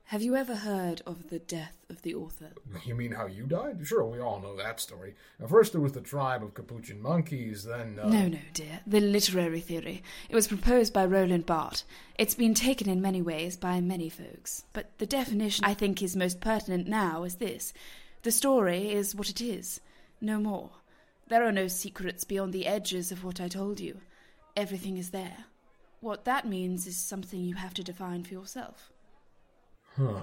have 0.09 0.23
you 0.23 0.37
ever 0.37 0.55
heard 0.55 1.03
of 1.07 1.29
the 1.29 1.39
death 1.39 1.77
of 1.91 2.01
the 2.01 2.15
author? 2.15 2.49
You 2.87 2.95
mean 2.95 3.13
how 3.13 3.27
you 3.27 3.45
died? 3.45 3.87
Sure, 3.87 4.07
we 4.07 4.21
all 4.21 4.41
know 4.41 4.57
that 4.57 4.81
story. 4.81 5.15
First 5.47 5.73
there 5.73 5.83
was 5.83 5.93
the 5.93 6.01
tribe 6.01 6.43
of 6.43 6.55
capuchin 6.55 7.03
monkeys, 7.03 7.65
then. 7.65 7.99
Uh... 8.03 8.09
No, 8.09 8.27
no, 8.29 8.39
dear. 8.55 8.81
The 8.87 9.01
literary 9.01 9.61
theory. 9.61 10.03
It 10.31 10.35
was 10.35 10.49
proposed 10.49 10.95
by 10.95 11.05
Roland 11.05 11.45
Barthes. 11.45 11.85
It's 12.19 12.35
been 12.35 12.55
taken 12.55 12.89
in 12.89 13.03
many 13.03 13.21
ways 13.21 13.59
by 13.59 13.83
many 13.83 14.09
folks. 14.09 14.65
But 14.73 14.97
the 14.97 15.05
definition 15.05 15.67
I 15.67 15.75
think 15.75 16.03
is 16.03 16.17
most 16.17 16.41
pertinent 16.41 16.89
now 16.89 17.25
is 17.25 17.35
this 17.35 17.75
the 18.23 18.31
story 18.33 18.91
is 18.91 19.15
what 19.15 19.29
it 19.29 19.43
is, 19.43 19.83
no 20.23 20.39
more. 20.39 20.71
There 21.29 21.45
are 21.45 21.53
no 21.53 21.69
secrets 21.69 22.25
beyond 22.25 22.55
the 22.55 22.67
edges 22.67 23.13
of 23.13 23.25
what 23.25 23.43
I 23.43 23.49
told 23.49 23.79
you. 23.79 24.01
Everything 24.57 24.97
is 24.97 25.11
there. 25.11 25.45
What 26.01 26.25
that 26.25 26.49
means 26.49 26.87
is 26.87 26.97
something 26.97 27.43
you 27.43 27.57
have 27.57 27.75
to 27.75 27.85
define 27.85 28.25
for 28.25 28.33
yourself. 28.33 28.91
Huh. 29.99 30.23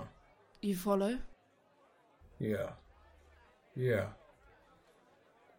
You 0.62 0.76
follow? 0.76 1.18
Yeah. 2.40 2.70
Yeah. 3.76 4.08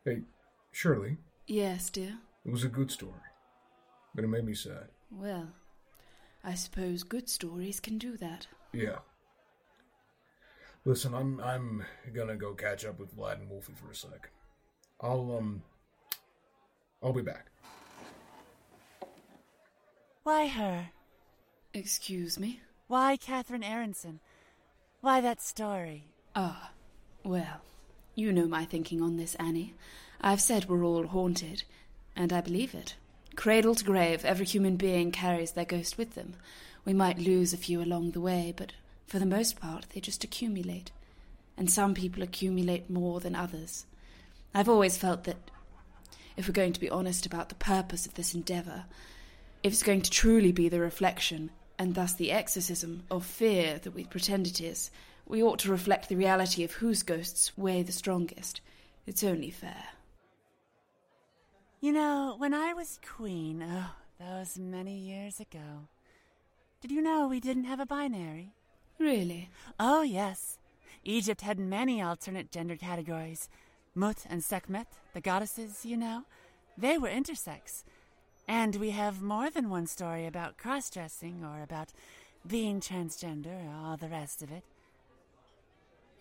Hey, 0.04 0.22
Shirley, 0.72 1.18
Yes, 1.46 1.90
dear. 1.90 2.18
it 2.44 2.50
was 2.50 2.64
a 2.64 2.68
good 2.68 2.90
story. 2.90 3.12
But 4.14 4.24
it 4.24 4.28
made 4.28 4.44
me 4.44 4.54
sad. 4.54 4.88
Well, 5.10 5.48
I 6.42 6.54
suppose 6.54 7.02
good 7.02 7.28
stories 7.28 7.78
can 7.80 7.98
do 7.98 8.16
that. 8.16 8.46
Yeah. 8.72 8.98
Listen, 10.84 11.14
I'm 11.14 11.40
I'm 11.40 11.84
gonna 12.14 12.36
go 12.36 12.54
catch 12.54 12.84
up 12.84 12.98
with 12.98 13.16
Vlad 13.16 13.40
and 13.40 13.50
Wolfie 13.50 13.72
for 13.74 13.90
a 13.90 13.94
sec. 13.94 14.30
I'll 15.00 15.36
um 15.36 15.62
I'll 17.02 17.12
be 17.12 17.22
back. 17.22 17.46
Why 20.22 20.46
her? 20.46 20.88
Excuse 21.74 22.38
me? 22.38 22.60
Why 22.88 23.16
Catherine 23.16 23.64
Aronson? 23.64 24.20
Why 25.00 25.20
that 25.20 25.42
story? 25.42 26.06
Ah, 26.36 26.70
well, 27.24 27.62
you 28.14 28.32
know 28.32 28.46
my 28.46 28.64
thinking 28.64 29.02
on 29.02 29.16
this, 29.16 29.34
Annie. 29.36 29.74
I've 30.20 30.40
said 30.40 30.68
we're 30.68 30.84
all 30.84 31.08
haunted, 31.08 31.64
and 32.14 32.32
I 32.32 32.40
believe 32.40 32.76
it. 32.76 32.94
Cradle 33.34 33.74
to 33.74 33.84
grave, 33.84 34.24
every 34.24 34.46
human 34.46 34.76
being 34.76 35.10
carries 35.10 35.52
their 35.52 35.64
ghost 35.64 35.98
with 35.98 36.14
them. 36.14 36.34
We 36.84 36.92
might 36.92 37.18
lose 37.18 37.52
a 37.52 37.56
few 37.56 37.82
along 37.82 38.12
the 38.12 38.20
way, 38.20 38.54
but 38.56 38.72
for 39.08 39.18
the 39.18 39.26
most 39.26 39.58
part, 39.58 39.86
they 39.92 40.00
just 40.00 40.22
accumulate. 40.22 40.92
And 41.56 41.68
some 41.68 41.92
people 41.92 42.22
accumulate 42.22 42.88
more 42.88 43.18
than 43.18 43.34
others. 43.34 43.86
I've 44.54 44.68
always 44.68 44.96
felt 44.96 45.24
that 45.24 45.50
if 46.36 46.46
we're 46.46 46.52
going 46.52 46.72
to 46.72 46.80
be 46.80 46.90
honest 46.90 47.26
about 47.26 47.48
the 47.48 47.56
purpose 47.56 48.06
of 48.06 48.14
this 48.14 48.32
endeavour, 48.32 48.84
if 49.64 49.72
it's 49.72 49.82
going 49.82 50.02
to 50.02 50.10
truly 50.10 50.52
be 50.52 50.68
the 50.68 50.78
reflection, 50.78 51.50
and 51.78 51.94
thus 51.94 52.14
the 52.14 52.32
exorcism, 52.32 53.02
of 53.10 53.24
fear 53.24 53.78
that 53.78 53.94
we 53.94 54.04
pretend 54.04 54.46
it 54.46 54.60
is, 54.60 54.90
we 55.26 55.42
ought 55.42 55.58
to 55.60 55.70
reflect 55.70 56.08
the 56.08 56.16
reality 56.16 56.64
of 56.64 56.72
whose 56.72 57.02
ghosts 57.02 57.56
weigh 57.56 57.82
the 57.82 57.92
strongest. 57.92 58.60
It's 59.06 59.24
only 59.24 59.50
fair. 59.50 59.84
You 61.80 61.92
know, 61.92 62.34
when 62.38 62.54
I 62.54 62.72
was 62.72 62.98
queen, 63.06 63.62
oh, 63.62 63.90
those 64.18 64.58
many 64.58 64.96
years 64.96 65.40
ago, 65.40 65.88
did 66.80 66.90
you 66.90 67.02
know 67.02 67.28
we 67.28 67.40
didn't 67.40 67.64
have 67.64 67.80
a 67.80 67.86
binary? 67.86 68.54
Really? 68.98 69.50
Oh, 69.78 70.02
yes. 70.02 70.58
Egypt 71.04 71.42
had 71.42 71.58
many 71.58 72.00
alternate 72.00 72.50
gender 72.50 72.76
categories. 72.76 73.48
Mut 73.94 74.24
and 74.28 74.42
Sekhmet, 74.42 74.86
the 75.14 75.20
goddesses, 75.20 75.84
you 75.84 75.96
know, 75.96 76.24
they 76.76 76.98
were 76.98 77.08
intersex. 77.08 77.84
And 78.48 78.76
we 78.76 78.90
have 78.90 79.22
more 79.22 79.50
than 79.50 79.70
one 79.70 79.86
story 79.86 80.26
about 80.26 80.56
cross 80.56 80.88
dressing 80.88 81.44
or 81.44 81.62
about 81.62 81.92
being 82.46 82.80
transgender 82.80 83.66
or 83.66 83.74
all 83.74 83.96
the 83.96 84.08
rest 84.08 84.42
of 84.42 84.52
it. 84.52 84.62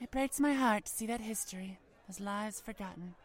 It 0.01 0.11
breaks 0.11 0.39
my 0.39 0.53
heart 0.53 0.85
to 0.85 0.91
see 0.91 1.05
that 1.07 1.21
history, 1.21 1.79
those 2.07 2.19
lives 2.19 2.59
forgotten, 2.59 3.15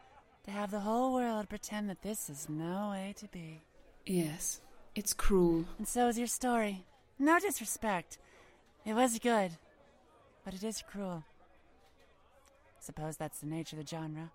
to 0.45 0.51
have 0.51 0.71
the 0.71 0.81
whole 0.81 1.15
world 1.15 1.49
pretend 1.49 1.89
that 1.91 2.03
this 2.03 2.29
is 2.29 2.49
no 2.49 2.91
way 2.91 3.15
to 3.19 3.27
be. 3.29 3.63
Yes, 4.07 4.61
it's 4.95 5.15
cruel. 5.15 5.65
And 5.79 5.89
so 5.89 6.09
is 6.09 6.19
your 6.19 6.27
story. 6.27 6.85
No 7.19 7.39
disrespect. 7.39 8.19
It 8.85 8.95
was 8.95 9.19
good, 9.19 9.53
but 10.45 10.55
it 10.55 10.63
is 10.63 10.83
cruel. 10.91 11.25
Suppose 12.79 13.17
that's 13.17 13.41
the 13.41 13.47
nature 13.47 13.77
of 13.77 13.85
the 13.85 13.89
genre. 13.89 14.31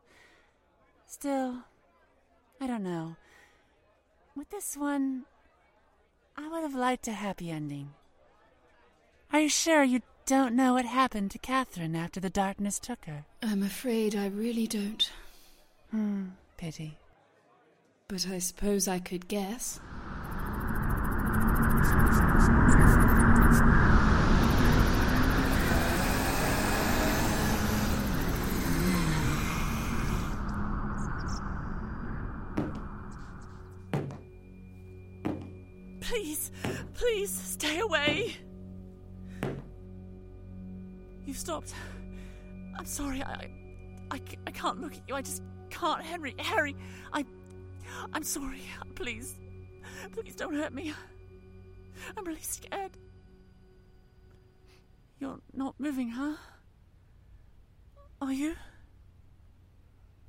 Still, 1.08 1.64
I 2.62 2.68
don't 2.68 2.84
know. 2.84 3.16
With 4.36 4.50
this 4.50 4.76
one, 4.76 5.24
I 6.36 6.50
would 6.50 6.64
have 6.64 6.76
liked 6.76 7.08
a 7.08 7.14
happy 7.14 7.50
ending. 7.50 7.94
Are 9.32 9.40
you 9.40 9.48
sure 9.48 9.82
you 9.82 10.02
don't 10.26 10.56
know 10.56 10.74
what 10.74 10.86
happened 10.86 11.32
to 11.32 11.38
Catherine 11.38 11.96
after 11.96 12.20
the 12.20 12.30
darkness 12.30 12.78
took 12.78 13.06
her? 13.06 13.26
I'm 13.42 13.64
afraid 13.64 14.14
I 14.14 14.28
really 14.28 14.68
don't. 14.68 15.10
Hmm, 15.92 16.26
pity. 16.58 16.98
But 18.10 18.28
I 18.28 18.40
suppose 18.40 18.90
I 18.90 19.00
could 19.00 19.30
guess. 19.30 19.80
Please, 36.08 36.52
please 36.94 37.32
stay 37.32 37.80
away. 37.80 38.36
You've 41.26 41.38
stopped. 41.38 41.74
I'm 42.78 42.86
sorry. 42.86 43.24
I, 43.24 43.50
I, 44.12 44.22
I 44.46 44.52
can't 44.52 44.80
look 44.82 44.94
at 44.94 45.02
you. 45.08 45.16
I 45.16 45.24
just 45.24 45.42
can't, 45.72 46.04
Henry. 46.04 46.36
Harry, 46.38 46.76
I, 47.12 47.26
I'm 48.14 48.22
sorry. 48.22 48.62
Please, 48.94 49.36
please 50.12 50.36
don't 50.36 50.54
hurt 50.54 50.74
me. 50.74 50.94
I'm 52.16 52.24
really 52.24 52.42
scared. 52.42 52.92
You're 55.20 55.40
not 55.54 55.74
moving, 55.80 56.10
huh? 56.12 56.36
Are 58.22 58.34
you? 58.34 58.54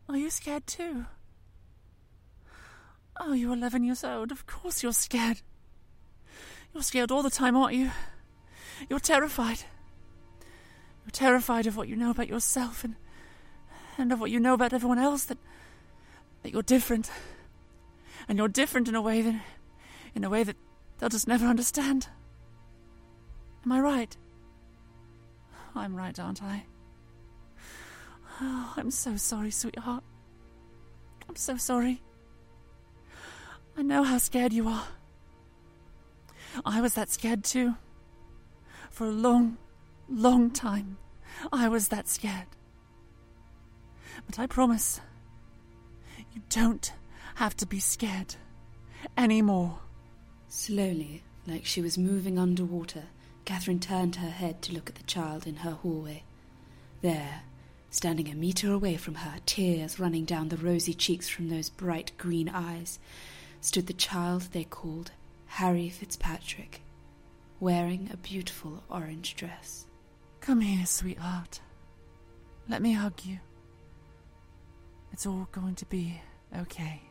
Are 0.09 0.17
you 0.17 0.31
scared 0.31 0.67
too? 0.67 1.05
Oh, 3.21 3.35
you're 3.35 3.53
11 3.53 3.85
years 3.85 4.05
old. 4.05 4.33
Of 4.33 4.47
course 4.47 4.83
you're 4.83 4.93
scared. 4.95 5.43
You're 6.77 6.83
scared 6.83 7.11
all 7.11 7.23
the 7.23 7.31
time, 7.31 7.57
aren't 7.57 7.75
you? 7.75 7.91
You're 8.91 9.01
terrified. 9.01 9.61
You're 11.07 11.11
terrified 11.11 11.67
of 11.67 11.75
what 11.75 11.89
you 11.89 11.97
know 11.97 12.11
about 12.11 12.29
yourself 12.29 12.85
and 12.85 12.97
and 13.97 14.12
of 14.12 14.21
what 14.21 14.31
you 14.31 14.39
know 14.39 14.53
about 14.53 14.75
everyone 14.75 14.99
else 14.99 15.25
that 15.25 15.39
that 16.43 16.53
you're 16.53 16.61
different. 16.61 17.11
And 18.29 18.37
you're 18.37 18.49
different 18.49 18.89
in 18.89 18.95
a 18.95 19.01
way 19.01 19.23
that 19.23 19.41
in 20.15 20.23
a 20.23 20.29
way 20.29 20.43
that 20.43 20.57
they'll 20.99 21.09
just 21.09 21.27
never 21.27 21.47
understand. 21.47 22.09
Am 23.65 23.73
I 23.73 23.81
right? 23.81 24.15
I'm 25.75 25.97
right, 25.97 26.19
aren't 26.21 26.43
I? 26.43 26.65
Oh, 28.43 28.75
I'm 28.77 28.91
so 28.91 29.17
sorry, 29.17 29.51
sweetheart. 29.51 30.05
I'm 31.27 31.37
so 31.37 31.57
sorry. 31.57 32.03
I 33.79 33.81
know 33.81 34.03
how 34.03 34.19
scared 34.19 34.53
you 34.53 34.69
are. 34.69 34.85
I 36.64 36.81
was 36.81 36.95
that 36.95 37.11
scared 37.11 37.45
too. 37.45 37.75
For 38.90 39.07
a 39.07 39.11
long, 39.11 39.59
long 40.09 40.51
time, 40.51 40.97
I 41.53 41.69
was 41.69 41.88
that 41.88 42.09
scared. 42.09 42.47
But 44.27 44.38
I 44.38 44.47
promise, 44.47 45.01
you 46.33 46.42
don't 46.49 46.92
have 47.37 47.57
to 47.57 47.66
be 47.66 47.79
scared 47.79 48.37
anymore. 49.16 49.79
Slowly, 50.49 51.23
like 51.47 51.66
she 51.66 51.83
was 51.83 51.99
moving 51.99 52.38
underwater, 52.38 53.05
Catherine 53.45 53.81
turned 53.81 54.16
her 54.16 54.31
head 54.31 54.62
to 54.62 54.73
look 54.73 54.88
at 54.88 54.97
the 54.97 55.03
child 55.05 55.47
in 55.47 55.57
her 55.57 55.73
hallway. 55.73 56.25
There, 57.03 57.42
standing 57.90 58.29
a 58.29 58.35
meter 58.35 58.73
away 58.73 58.97
from 58.97 59.16
her, 59.16 59.37
tears 59.45 60.01
running 60.01 60.25
down 60.25 60.49
the 60.49 60.57
rosy 60.57 60.95
cheeks 60.95 61.29
from 61.29 61.49
those 61.49 61.69
bright 61.69 62.12
green 62.16 62.49
eyes, 62.49 62.99
stood 63.61 63.87
the 63.87 63.92
child 63.92 64.49
they 64.53 64.64
called 64.64 65.12
Harry 65.57 65.88
Fitzpatrick, 65.88 66.83
wearing 67.61 68.11
a 68.12 68.16
beautiful 68.19 68.85
orange 68.90 69.37
dress. 69.37 69.87
Come 70.42 70.61
here, 70.61 70.85
sweetheart. 70.85 71.61
Let 72.69 72.83
me 72.83 72.92
hug 72.92 73.25
you. 73.25 73.38
It's 75.12 75.25
all 75.25 75.49
going 75.53 75.75
to 75.77 75.87
be 75.87 76.21
okay. 76.59 77.06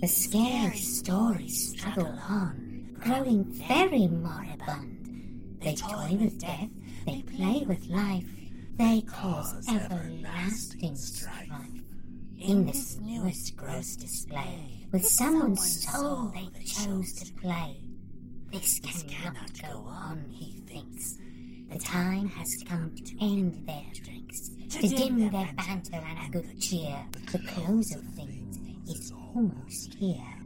The 0.00 0.08
scary 0.08 0.78
stories 0.78 1.76
struggle 1.76 2.18
on, 2.26 2.96
growing 2.98 3.44
very 3.44 4.08
moribund. 4.08 5.58
They 5.60 5.74
toy 5.74 6.16
with 6.18 6.40
death, 6.40 6.70
they 7.04 7.20
play 7.36 7.64
with 7.66 7.86
life, 7.88 8.24
they 8.78 9.02
cause 9.02 9.68
everlasting 9.68 10.96
strife. 10.96 11.52
In 12.38 12.64
this 12.64 12.96
newest 13.02 13.54
gross 13.56 13.94
display, 13.96 14.86
with 14.90 15.06
someone's 15.06 15.86
soul 15.86 16.32
they 16.34 16.48
chose 16.64 17.12
to 17.16 17.34
play. 17.34 17.76
This 18.50 18.80
cannot 18.80 19.50
go 19.60 19.80
on, 19.86 20.24
he 20.30 20.62
thinks. 20.66 21.18
The 21.70 21.78
time 21.78 22.30
has 22.30 22.64
come 22.66 22.94
to 22.96 23.24
end 23.24 23.66
their 23.68 23.84
drinks, 24.02 24.48
to 24.70 24.88
dim 24.88 25.30
their 25.30 25.52
banter 25.54 25.96
and 25.96 26.32
good 26.32 26.58
cheer. 26.58 27.04
The 27.32 27.38
close 27.40 27.94
of 27.94 28.09
almost 29.34 29.94
here. 29.94 30.38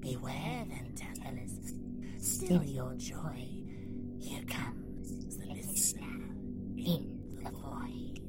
Beware 0.00 0.64
then, 0.68 0.92
Tantalus. 0.96 1.74
Still 2.18 2.62
your 2.62 2.94
joy. 2.94 3.48
Here 4.18 4.42
comes 4.48 5.36
the 5.36 5.46
listener 5.46 6.04
in 6.76 7.18
the 7.42 7.50
void. 7.50 8.20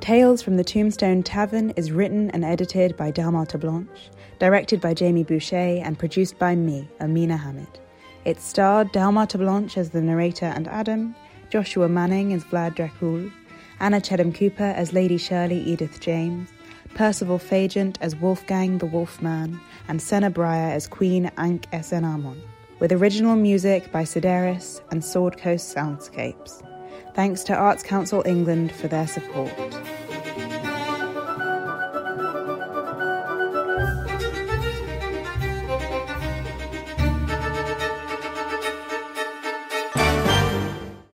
Tales 0.00 0.42
from 0.42 0.56
the 0.56 0.64
Tombstone 0.64 1.22
Tavern 1.22 1.70
is 1.70 1.92
written 1.92 2.30
and 2.30 2.44
edited 2.44 2.96
by 2.96 3.12
Dalmata 3.12 3.58
Blanche, 3.60 4.10
directed 4.40 4.80
by 4.80 4.94
Jamie 4.94 5.22
Boucher, 5.22 5.80
and 5.84 5.98
produced 5.98 6.38
by 6.38 6.56
me, 6.56 6.88
Amina 7.00 7.36
Hamid. 7.36 7.81
It 8.24 8.40
starred 8.40 8.92
Delmarta 8.92 9.36
Blanche 9.36 9.76
as 9.76 9.90
the 9.90 10.00
narrator 10.00 10.46
and 10.46 10.68
Adam, 10.68 11.16
Joshua 11.50 11.88
Manning 11.88 12.32
as 12.32 12.44
Vlad 12.44 12.76
Dracul, 12.76 13.32
Anna 13.80 14.00
Chedham 14.00 14.32
Cooper 14.32 14.62
as 14.62 14.92
Lady 14.92 15.18
Shirley 15.18 15.58
Edith 15.58 15.98
James, 15.98 16.48
Percival 16.94 17.40
Fagent 17.40 17.96
as 18.00 18.14
Wolfgang 18.14 18.78
the 18.78 18.86
Wolfman, 18.86 19.58
and 19.88 20.00
Senna 20.00 20.30
Breyer 20.30 20.70
as 20.70 20.86
Queen 20.86 21.32
Ankh 21.36 21.68
Esen 21.72 22.04
Amon, 22.04 22.40
with 22.78 22.92
original 22.92 23.34
music 23.34 23.90
by 23.90 24.04
Sideris 24.04 24.80
and 24.92 25.04
Sword 25.04 25.36
Coast 25.36 25.74
Soundscapes. 25.74 26.62
Thanks 27.14 27.42
to 27.44 27.54
Arts 27.56 27.82
Council 27.82 28.22
England 28.24 28.70
for 28.70 28.86
their 28.86 29.08
support. 29.08 29.50